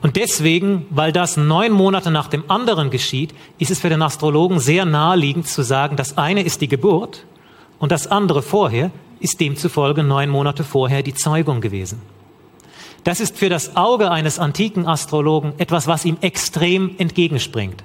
[0.00, 4.60] Und deswegen, weil das neun Monate nach dem anderen geschieht, ist es für den Astrologen
[4.60, 7.26] sehr naheliegend zu sagen, das eine ist die Geburt
[7.78, 8.90] und das andere vorher,
[9.24, 12.02] ist demzufolge neun Monate vorher die Zeugung gewesen.
[13.04, 17.82] Das ist für das Auge eines antiken Astrologen etwas, was ihm extrem entgegenspringt.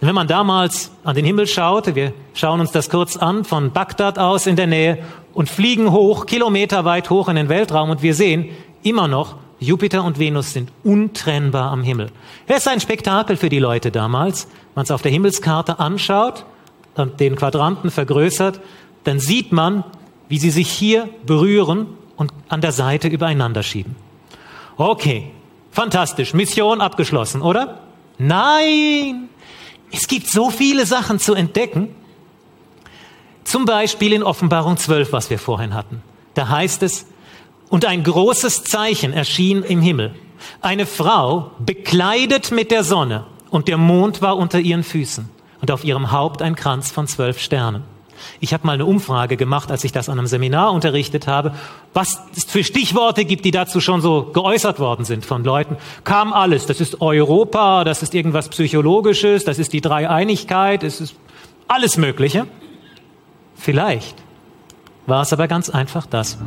[0.00, 4.18] Wenn man damals an den Himmel schaute, wir schauen uns das kurz an, von Bagdad
[4.18, 8.48] aus in der Nähe und fliegen hoch, kilometerweit hoch in den Weltraum und wir sehen
[8.82, 12.10] immer noch, Jupiter und Venus sind untrennbar am Himmel.
[12.46, 14.48] Es ist ein Spektakel für die Leute damals.
[14.74, 16.46] Man es auf der Himmelskarte anschaut,
[16.94, 18.60] und den Quadranten vergrößert,
[19.04, 19.84] dann sieht man,
[20.28, 21.86] wie sie sich hier berühren
[22.16, 23.96] und an der Seite übereinander schieben.
[24.76, 25.30] Okay,
[25.70, 27.80] fantastisch, Mission abgeschlossen, oder?
[28.18, 29.28] Nein,
[29.92, 31.88] es gibt so viele Sachen zu entdecken.
[33.44, 36.02] Zum Beispiel in Offenbarung 12, was wir vorhin hatten.
[36.34, 37.06] Da heißt es,
[37.68, 40.14] und ein großes Zeichen erschien im Himmel.
[40.60, 45.28] Eine Frau bekleidet mit der Sonne und der Mond war unter ihren Füßen
[45.60, 47.82] und auf ihrem Haupt ein Kranz von zwölf Sternen.
[48.40, 51.52] Ich habe mal eine Umfrage gemacht, als ich das an einem Seminar unterrichtet habe,
[51.94, 55.76] was es für Stichworte gibt, die dazu schon so geäußert worden sind von Leuten.
[56.04, 56.66] Kam alles.
[56.66, 61.16] Das ist Europa, das ist irgendwas Psychologisches, das ist die Dreieinigkeit, es ist
[61.68, 62.46] alles Mögliche.
[63.54, 64.16] Vielleicht
[65.06, 66.38] war es aber ganz einfach das.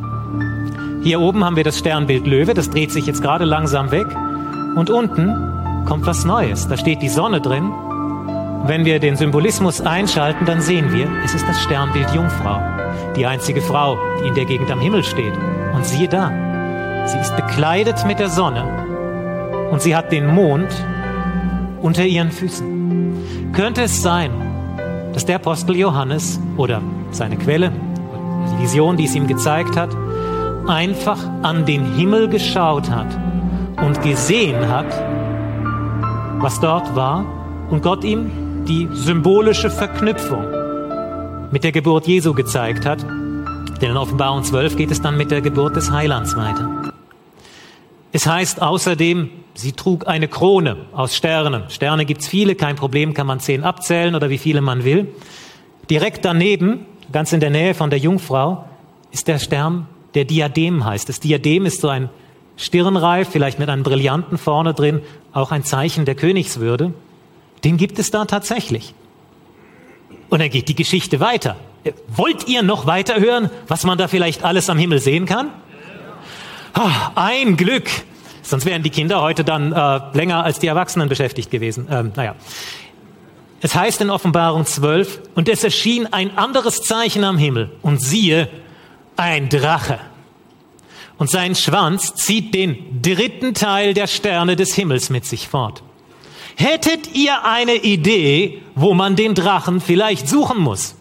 [1.02, 4.08] Hier oben haben wir das Sternbild Löwe, das dreht sich jetzt gerade langsam weg.
[4.76, 6.68] Und unten kommt was Neues.
[6.68, 7.72] Da steht die Sonne drin
[8.66, 12.60] wenn wir den Symbolismus einschalten, dann sehen wir, es ist das Sternbild Jungfrau,
[13.16, 15.34] die einzige Frau, die in der Gegend am Himmel steht.
[15.74, 16.32] Und siehe da,
[17.06, 18.64] sie ist bekleidet mit der Sonne
[19.72, 20.68] und sie hat den Mond
[21.82, 23.52] unter ihren Füßen.
[23.54, 24.32] Könnte es sein,
[25.14, 26.82] dass der Apostel Johannes oder
[27.12, 29.90] seine Quelle, die Vision, die es ihm gezeigt hat,
[30.68, 33.08] einfach an den Himmel geschaut hat
[33.82, 34.86] und gesehen hat,
[36.42, 37.26] was dort war
[37.70, 40.46] und Gott ihm die symbolische Verknüpfung
[41.52, 43.02] mit der Geburt Jesu gezeigt hat.
[43.02, 46.94] Denn in Offenbarung 12 geht es dann mit der Geburt des Heilands weiter.
[48.12, 51.64] Es heißt außerdem, sie trug eine Krone aus Sternen.
[51.70, 55.08] Sterne gibt's viele, kein Problem, kann man zehn abzählen oder wie viele man will.
[55.90, 58.66] Direkt daneben, ganz in der Nähe von der Jungfrau,
[59.10, 61.10] ist der Stern, der Diadem heißt.
[61.10, 62.10] Das Diadem ist so ein
[62.56, 65.02] Stirnreif, vielleicht mit einem Brillanten vorne drin,
[65.34, 66.94] auch ein Zeichen der Königswürde.
[67.64, 68.94] Den gibt es da tatsächlich.
[70.30, 71.58] Und dann geht die Geschichte weiter.
[72.08, 75.50] Wollt ihr noch weiter hören, was man da vielleicht alles am Himmel sehen kann?
[76.78, 77.90] Oh, ein Glück.
[78.42, 81.88] Sonst wären die Kinder heute dann äh, länger als die Erwachsenen beschäftigt gewesen.
[81.90, 82.36] Ähm, naja.
[83.62, 88.48] Es heißt in Offenbarung 12, und es erschien ein anderes Zeichen am Himmel, und siehe,
[89.18, 90.00] ein Drache.
[91.18, 95.84] Und sein Schwanz zieht den dritten Teil der Sterne des Himmels mit sich fort.
[96.60, 100.94] Hättet ihr eine Idee, wo man den Drachen vielleicht suchen muss?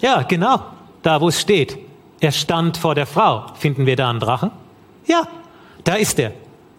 [0.00, 0.60] Ja, genau,
[1.02, 1.76] da wo es steht.
[2.20, 3.44] Er stand vor der Frau.
[3.58, 4.50] Finden wir da einen Drachen?
[5.04, 5.28] Ja,
[5.84, 6.32] da ist er.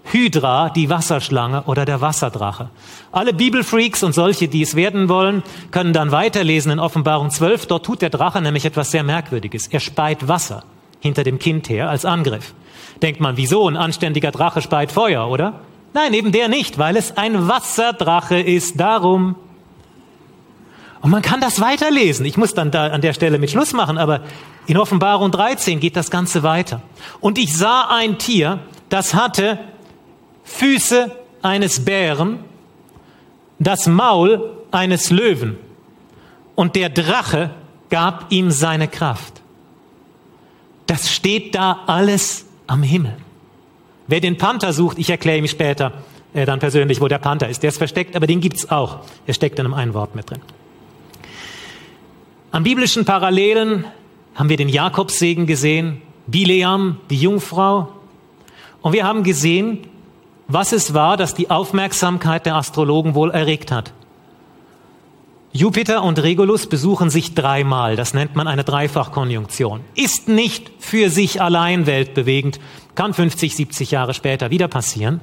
[0.06, 2.72] Hydra, die Wasserschlange oder der Wasserdrache.
[3.12, 7.68] Alle Bibelfreaks und solche, die es werden wollen, können dann weiterlesen in Offenbarung 12.
[7.68, 9.68] Dort tut der Drache nämlich etwas sehr Merkwürdiges.
[9.68, 10.64] Er speit Wasser
[11.00, 12.56] hinter dem Kind her als Angriff.
[13.04, 13.68] Denkt man, wieso?
[13.68, 15.62] Ein anständiger Drache speit Feuer, oder?
[15.96, 18.78] Nein, eben der nicht, weil es ein Wasserdrache ist.
[18.78, 19.38] Darum.
[21.00, 22.26] Und man kann das weiterlesen.
[22.26, 24.20] Ich muss dann da an der Stelle mit Schluss machen, aber
[24.68, 26.82] in Offenbarung 13 geht das Ganze weiter.
[27.22, 29.58] Und ich sah ein Tier, das hatte
[30.44, 32.40] Füße eines Bären,
[33.60, 35.58] das Maul eines Löwen
[36.56, 37.52] und der Drache
[37.90, 39.42] gab ihm seine Kraft.
[40.88, 43.16] Das steht da alles am Himmel.
[44.08, 45.94] Wer den Panther sucht, ich erkläre ihm später
[46.34, 47.64] äh, dann persönlich, wo der Panther ist.
[47.64, 49.00] Der ist versteckt, aber den gibt's auch.
[49.26, 50.42] Er steckt in einem einen Wort mit drin.
[52.52, 53.86] An biblischen Parallelen
[54.36, 57.90] haben wir den Jakobssegen gesehen, Bileam, die Jungfrau.
[58.82, 59.88] Und wir haben gesehen,
[60.48, 63.94] was es war, das die Aufmerksamkeit der Astrologen wohl erregt hat.
[65.56, 67.96] Jupiter und Regulus besuchen sich dreimal.
[67.96, 69.80] Das nennt man eine Dreifachkonjunktion.
[69.96, 72.60] Ist nicht für sich allein weltbewegend,
[72.94, 75.22] kann 50, 70 Jahre später wieder passieren.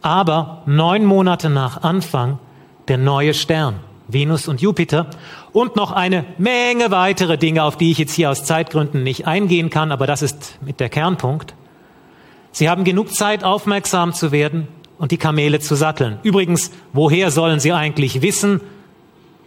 [0.00, 2.38] Aber neun Monate nach Anfang
[2.86, 5.10] der neue Stern, Venus und Jupiter
[5.52, 9.70] und noch eine Menge weitere Dinge, auf die ich jetzt hier aus Zeitgründen nicht eingehen
[9.70, 11.56] kann, aber das ist mit der Kernpunkt.
[12.52, 14.68] Sie haben genug Zeit, aufmerksam zu werden
[14.98, 16.20] und die Kamele zu satteln.
[16.22, 18.60] Übrigens, woher sollen Sie eigentlich wissen,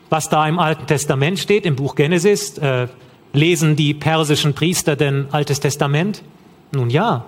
[0.10, 2.58] was da im Alten Testament steht, im Buch Genesis?
[2.58, 2.88] Äh,
[3.34, 6.24] lesen die persischen Priester denn Altes Testament?
[6.72, 7.26] Nun ja,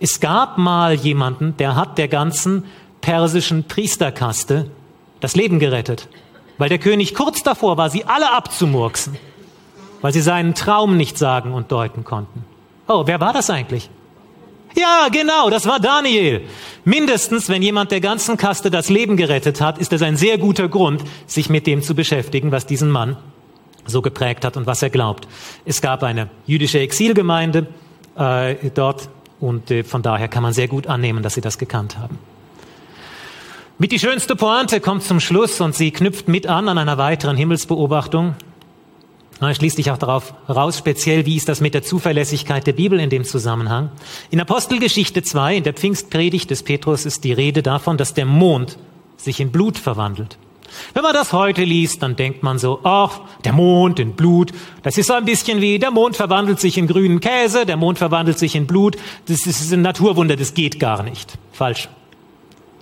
[0.00, 2.64] es gab mal jemanden, der hat der ganzen
[3.00, 4.70] persischen Priesterkaste
[5.20, 6.08] das Leben gerettet,
[6.58, 9.16] weil der König kurz davor war, sie alle abzumurksen,
[10.00, 12.44] weil sie seinen Traum nicht sagen und deuten konnten.
[12.88, 13.90] Oh, wer war das eigentlich?
[14.76, 16.42] Ja, genau, das war Daniel.
[16.84, 20.68] Mindestens, wenn jemand der ganzen Kaste das Leben gerettet hat, ist es ein sehr guter
[20.68, 23.16] Grund, sich mit dem zu beschäftigen, was diesen Mann
[23.86, 25.28] so geprägt hat und was er glaubt.
[25.64, 27.68] Es gab eine jüdische Exilgemeinde
[28.16, 29.08] äh, dort
[29.40, 32.18] und äh, von daher kann man sehr gut annehmen, dass sie das gekannt haben.
[33.78, 37.36] Mit die schönste Pointe kommt zum Schluss und sie knüpft mit an an einer weiteren
[37.36, 38.36] Himmelsbeobachtung.
[39.52, 43.10] Schließt sich auch darauf raus, speziell, wie ist das mit der Zuverlässigkeit der Bibel in
[43.10, 43.90] dem Zusammenhang.
[44.30, 48.78] In Apostelgeschichte 2, in der Pfingstpredigt des Petrus, ist die Rede davon, dass der Mond
[49.16, 50.38] sich in Blut verwandelt.
[50.92, 54.96] Wenn man das heute liest, dann denkt man so, ach, der Mond in Blut, das
[54.98, 58.38] ist so ein bisschen wie, der Mond verwandelt sich in grünen Käse, der Mond verwandelt
[58.38, 61.38] sich in Blut, das ist ein Naturwunder, das geht gar nicht.
[61.52, 61.88] Falsch.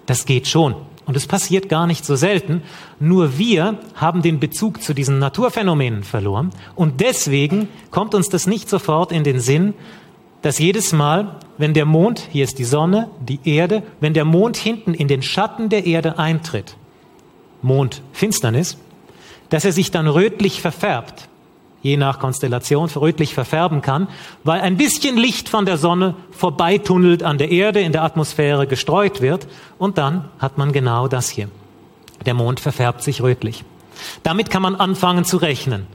[0.07, 0.75] Das geht schon.
[1.05, 2.63] Und es passiert gar nicht so selten.
[3.01, 6.51] Nur wir haben den Bezug zu diesen Naturphänomenen verloren.
[6.77, 9.75] Und deswegen kommt uns das nicht sofort in den Sinn,
[10.43, 14.57] dass jedes Mal, wenn der Mond, hier ist die Sonne, die Erde, wenn der Mond
[14.57, 16.77] hinten in den Schatten der Erde eintritt,
[17.63, 18.77] Mondfinsternis,
[19.51, 21.29] dass er sich dann rötlich verfärbt
[21.83, 24.09] je nach Konstellation rötlich verfärben kann,
[24.45, 29.21] weil ein bisschen Licht von der Sonne vorbeitunnelt an der Erde, in der Atmosphäre gestreut
[29.21, 29.47] wird
[29.79, 31.49] und dann hat man genau das hier.
[32.25, 33.65] Der Mond verfärbt sich rötlich.
[34.23, 35.87] Damit kann man anfangen zu rechnen.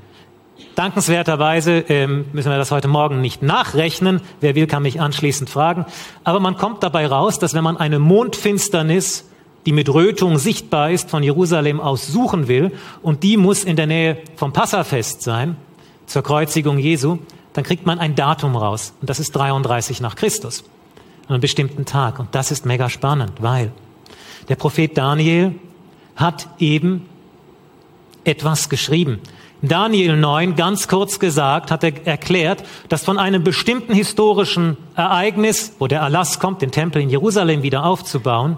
[0.75, 4.21] Dankenswerterweise ähm, müssen wir das heute Morgen nicht nachrechnen.
[4.41, 5.85] Wer will, kann mich anschließend fragen.
[6.23, 9.27] Aber man kommt dabei raus, dass wenn man eine Mondfinsternis,
[9.65, 13.87] die mit Rötung sichtbar ist, von Jerusalem aus suchen will, und die muss in der
[13.87, 15.57] Nähe vom Passafest sein,
[16.07, 17.19] zur Kreuzigung Jesu,
[17.53, 18.93] dann kriegt man ein Datum raus.
[19.01, 20.63] Und das ist 33 nach Christus.
[21.27, 22.19] An einem bestimmten Tag.
[22.19, 23.71] Und das ist mega spannend, weil
[24.49, 25.53] der Prophet Daniel
[26.15, 27.05] hat eben
[28.23, 29.19] etwas geschrieben.
[29.61, 35.87] Daniel 9, ganz kurz gesagt, hat er erklärt, dass von einem bestimmten historischen Ereignis, wo
[35.87, 38.57] der Erlass kommt, den Tempel in Jerusalem wieder aufzubauen,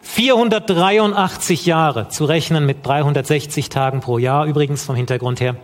[0.00, 5.56] 483 Jahre zu rechnen mit 360 Tagen pro Jahr, übrigens vom Hintergrund her,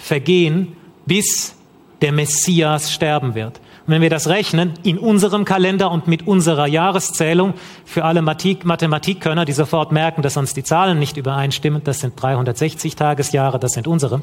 [0.00, 0.76] vergehen,
[1.06, 1.54] bis
[2.00, 3.60] der Messias sterben wird.
[3.86, 9.44] Und wenn wir das rechnen, in unserem Kalender und mit unserer Jahreszählung, für alle Mathematikkönner,
[9.44, 13.86] die sofort merken, dass sonst die Zahlen nicht übereinstimmen, das sind 360 Tagesjahre, das sind
[13.86, 14.22] unsere,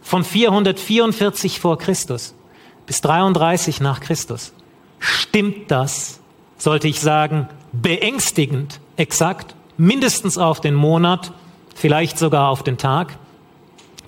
[0.00, 2.34] von 444 vor Christus
[2.86, 4.52] bis 33 nach Christus,
[4.98, 6.20] stimmt das,
[6.58, 11.32] sollte ich sagen, beängstigend exakt mindestens auf den Monat,
[11.74, 13.16] vielleicht sogar auf den Tag.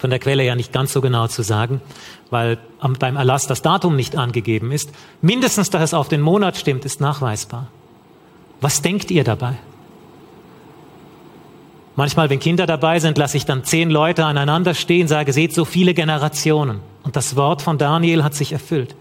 [0.05, 1.81] Von der Quelle ja nicht ganz so genau zu sagen,
[2.29, 2.59] weil
[2.99, 4.91] beim Erlass das Datum nicht angegeben ist.
[5.23, 7.69] Mindestens, dass es auf den Monat stimmt, ist nachweisbar.
[8.61, 9.55] Was denkt ihr dabei?
[11.97, 15.65] Manchmal, wenn Kinder dabei sind, lasse ich dann zehn Leute aneinander stehen, sage, seht so
[15.65, 16.81] viele Generationen.
[17.03, 18.95] Und das Wort von Daniel hat sich erfüllt.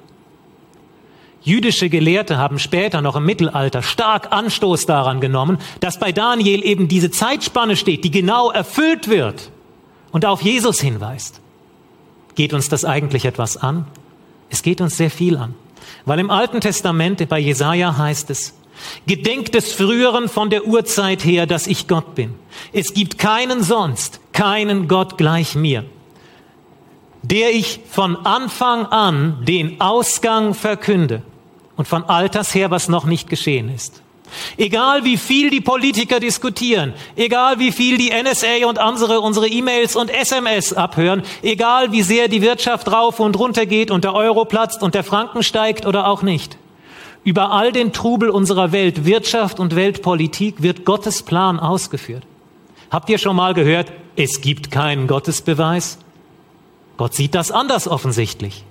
[1.41, 6.88] Jüdische Gelehrte haben später noch im Mittelalter stark Anstoß daran genommen, dass bei Daniel eben
[6.88, 9.51] diese Zeitspanne steht, die genau erfüllt wird
[10.14, 11.41] und auf Jesus hinweist.
[12.36, 13.86] Geht uns das eigentlich etwas an?
[14.49, 15.55] Es geht uns sehr viel an.
[16.05, 18.53] Weil im Alten Testament bei Jesaja heißt es,
[19.05, 22.36] Gedenkt des Früheren von der Urzeit her, dass ich Gott bin.
[22.72, 25.86] Es gibt keinen sonst, keinen Gott gleich mir,
[27.22, 31.22] der ich von Anfang an den Ausgang verkünde
[31.76, 34.03] und von Alters her, was noch nicht geschehen ist.
[34.57, 39.95] Egal wie viel die Politiker diskutieren, egal wie viel die NSA und andere unsere E-Mails
[39.95, 44.45] und SMS abhören, egal wie sehr die Wirtschaft rauf und runter geht und der Euro
[44.45, 46.57] platzt und der Franken steigt oder auch nicht.
[47.24, 52.24] Über all den Trubel unserer Welt, Wirtschaft und Weltpolitik wird Gottes Plan ausgeführt.
[52.91, 55.99] Habt ihr schon mal gehört, es gibt keinen Gottesbeweis?
[56.97, 58.65] Gott sieht das anders offensichtlich.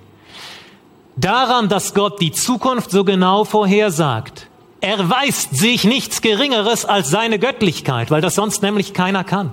[1.15, 4.47] Daran, dass Gott die Zukunft so genau vorhersagt,
[4.83, 9.51] erweist sich nichts Geringeres als seine Göttlichkeit, weil das sonst nämlich keiner kann.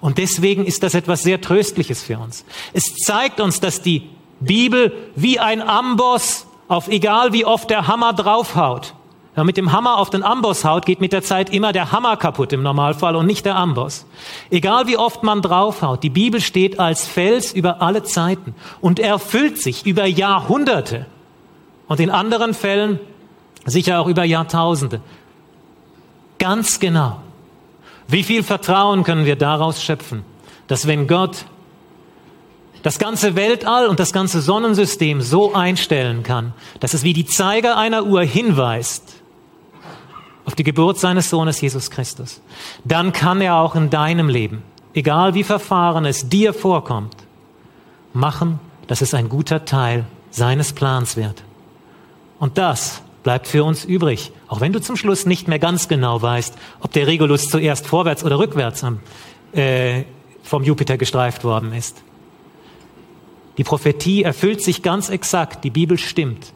[0.00, 2.44] Und deswegen ist das etwas sehr Tröstliches für uns.
[2.72, 4.10] Es zeigt uns, dass die
[4.40, 8.94] Bibel wie ein Amboss auf egal wie oft der Hammer draufhaut.
[9.36, 12.16] Wenn mit dem Hammer auf den Amboss haut, geht mit der Zeit immer der Hammer
[12.16, 14.06] kaputt im Normalfall und nicht der Amboss.
[14.50, 19.62] Egal wie oft man draufhaut, die Bibel steht als Fels über alle Zeiten und erfüllt
[19.62, 21.06] sich über Jahrhunderte
[21.86, 22.98] und in anderen Fällen
[23.66, 25.00] sicher auch über Jahrtausende.
[26.38, 27.20] Ganz genau.
[28.08, 30.24] Wie viel Vertrauen können wir daraus schöpfen,
[30.68, 31.44] dass wenn Gott
[32.82, 37.76] das ganze Weltall und das ganze Sonnensystem so einstellen kann, dass es wie die Zeiger
[37.76, 39.16] einer Uhr hinweist
[40.44, 42.40] auf die Geburt seines Sohnes Jesus Christus,
[42.84, 44.62] dann kann er auch in deinem Leben,
[44.94, 47.16] egal wie verfahren es dir vorkommt,
[48.12, 51.42] machen, dass es ein guter Teil seines Plans wird.
[52.38, 56.22] Und das bleibt für uns übrig, auch wenn du zum Schluss nicht mehr ganz genau
[56.22, 59.00] weißt, ob der Regulus zuerst vorwärts oder rückwärts am,
[59.52, 60.04] äh,
[60.44, 62.04] vom Jupiter gestreift worden ist.
[63.58, 66.52] Die Prophetie erfüllt sich ganz exakt, die Bibel stimmt.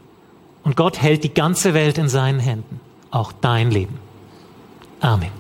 [0.63, 2.79] Und Gott hält die ganze Welt in seinen Händen,
[3.11, 3.99] auch dein Leben.
[5.01, 5.40] Amen.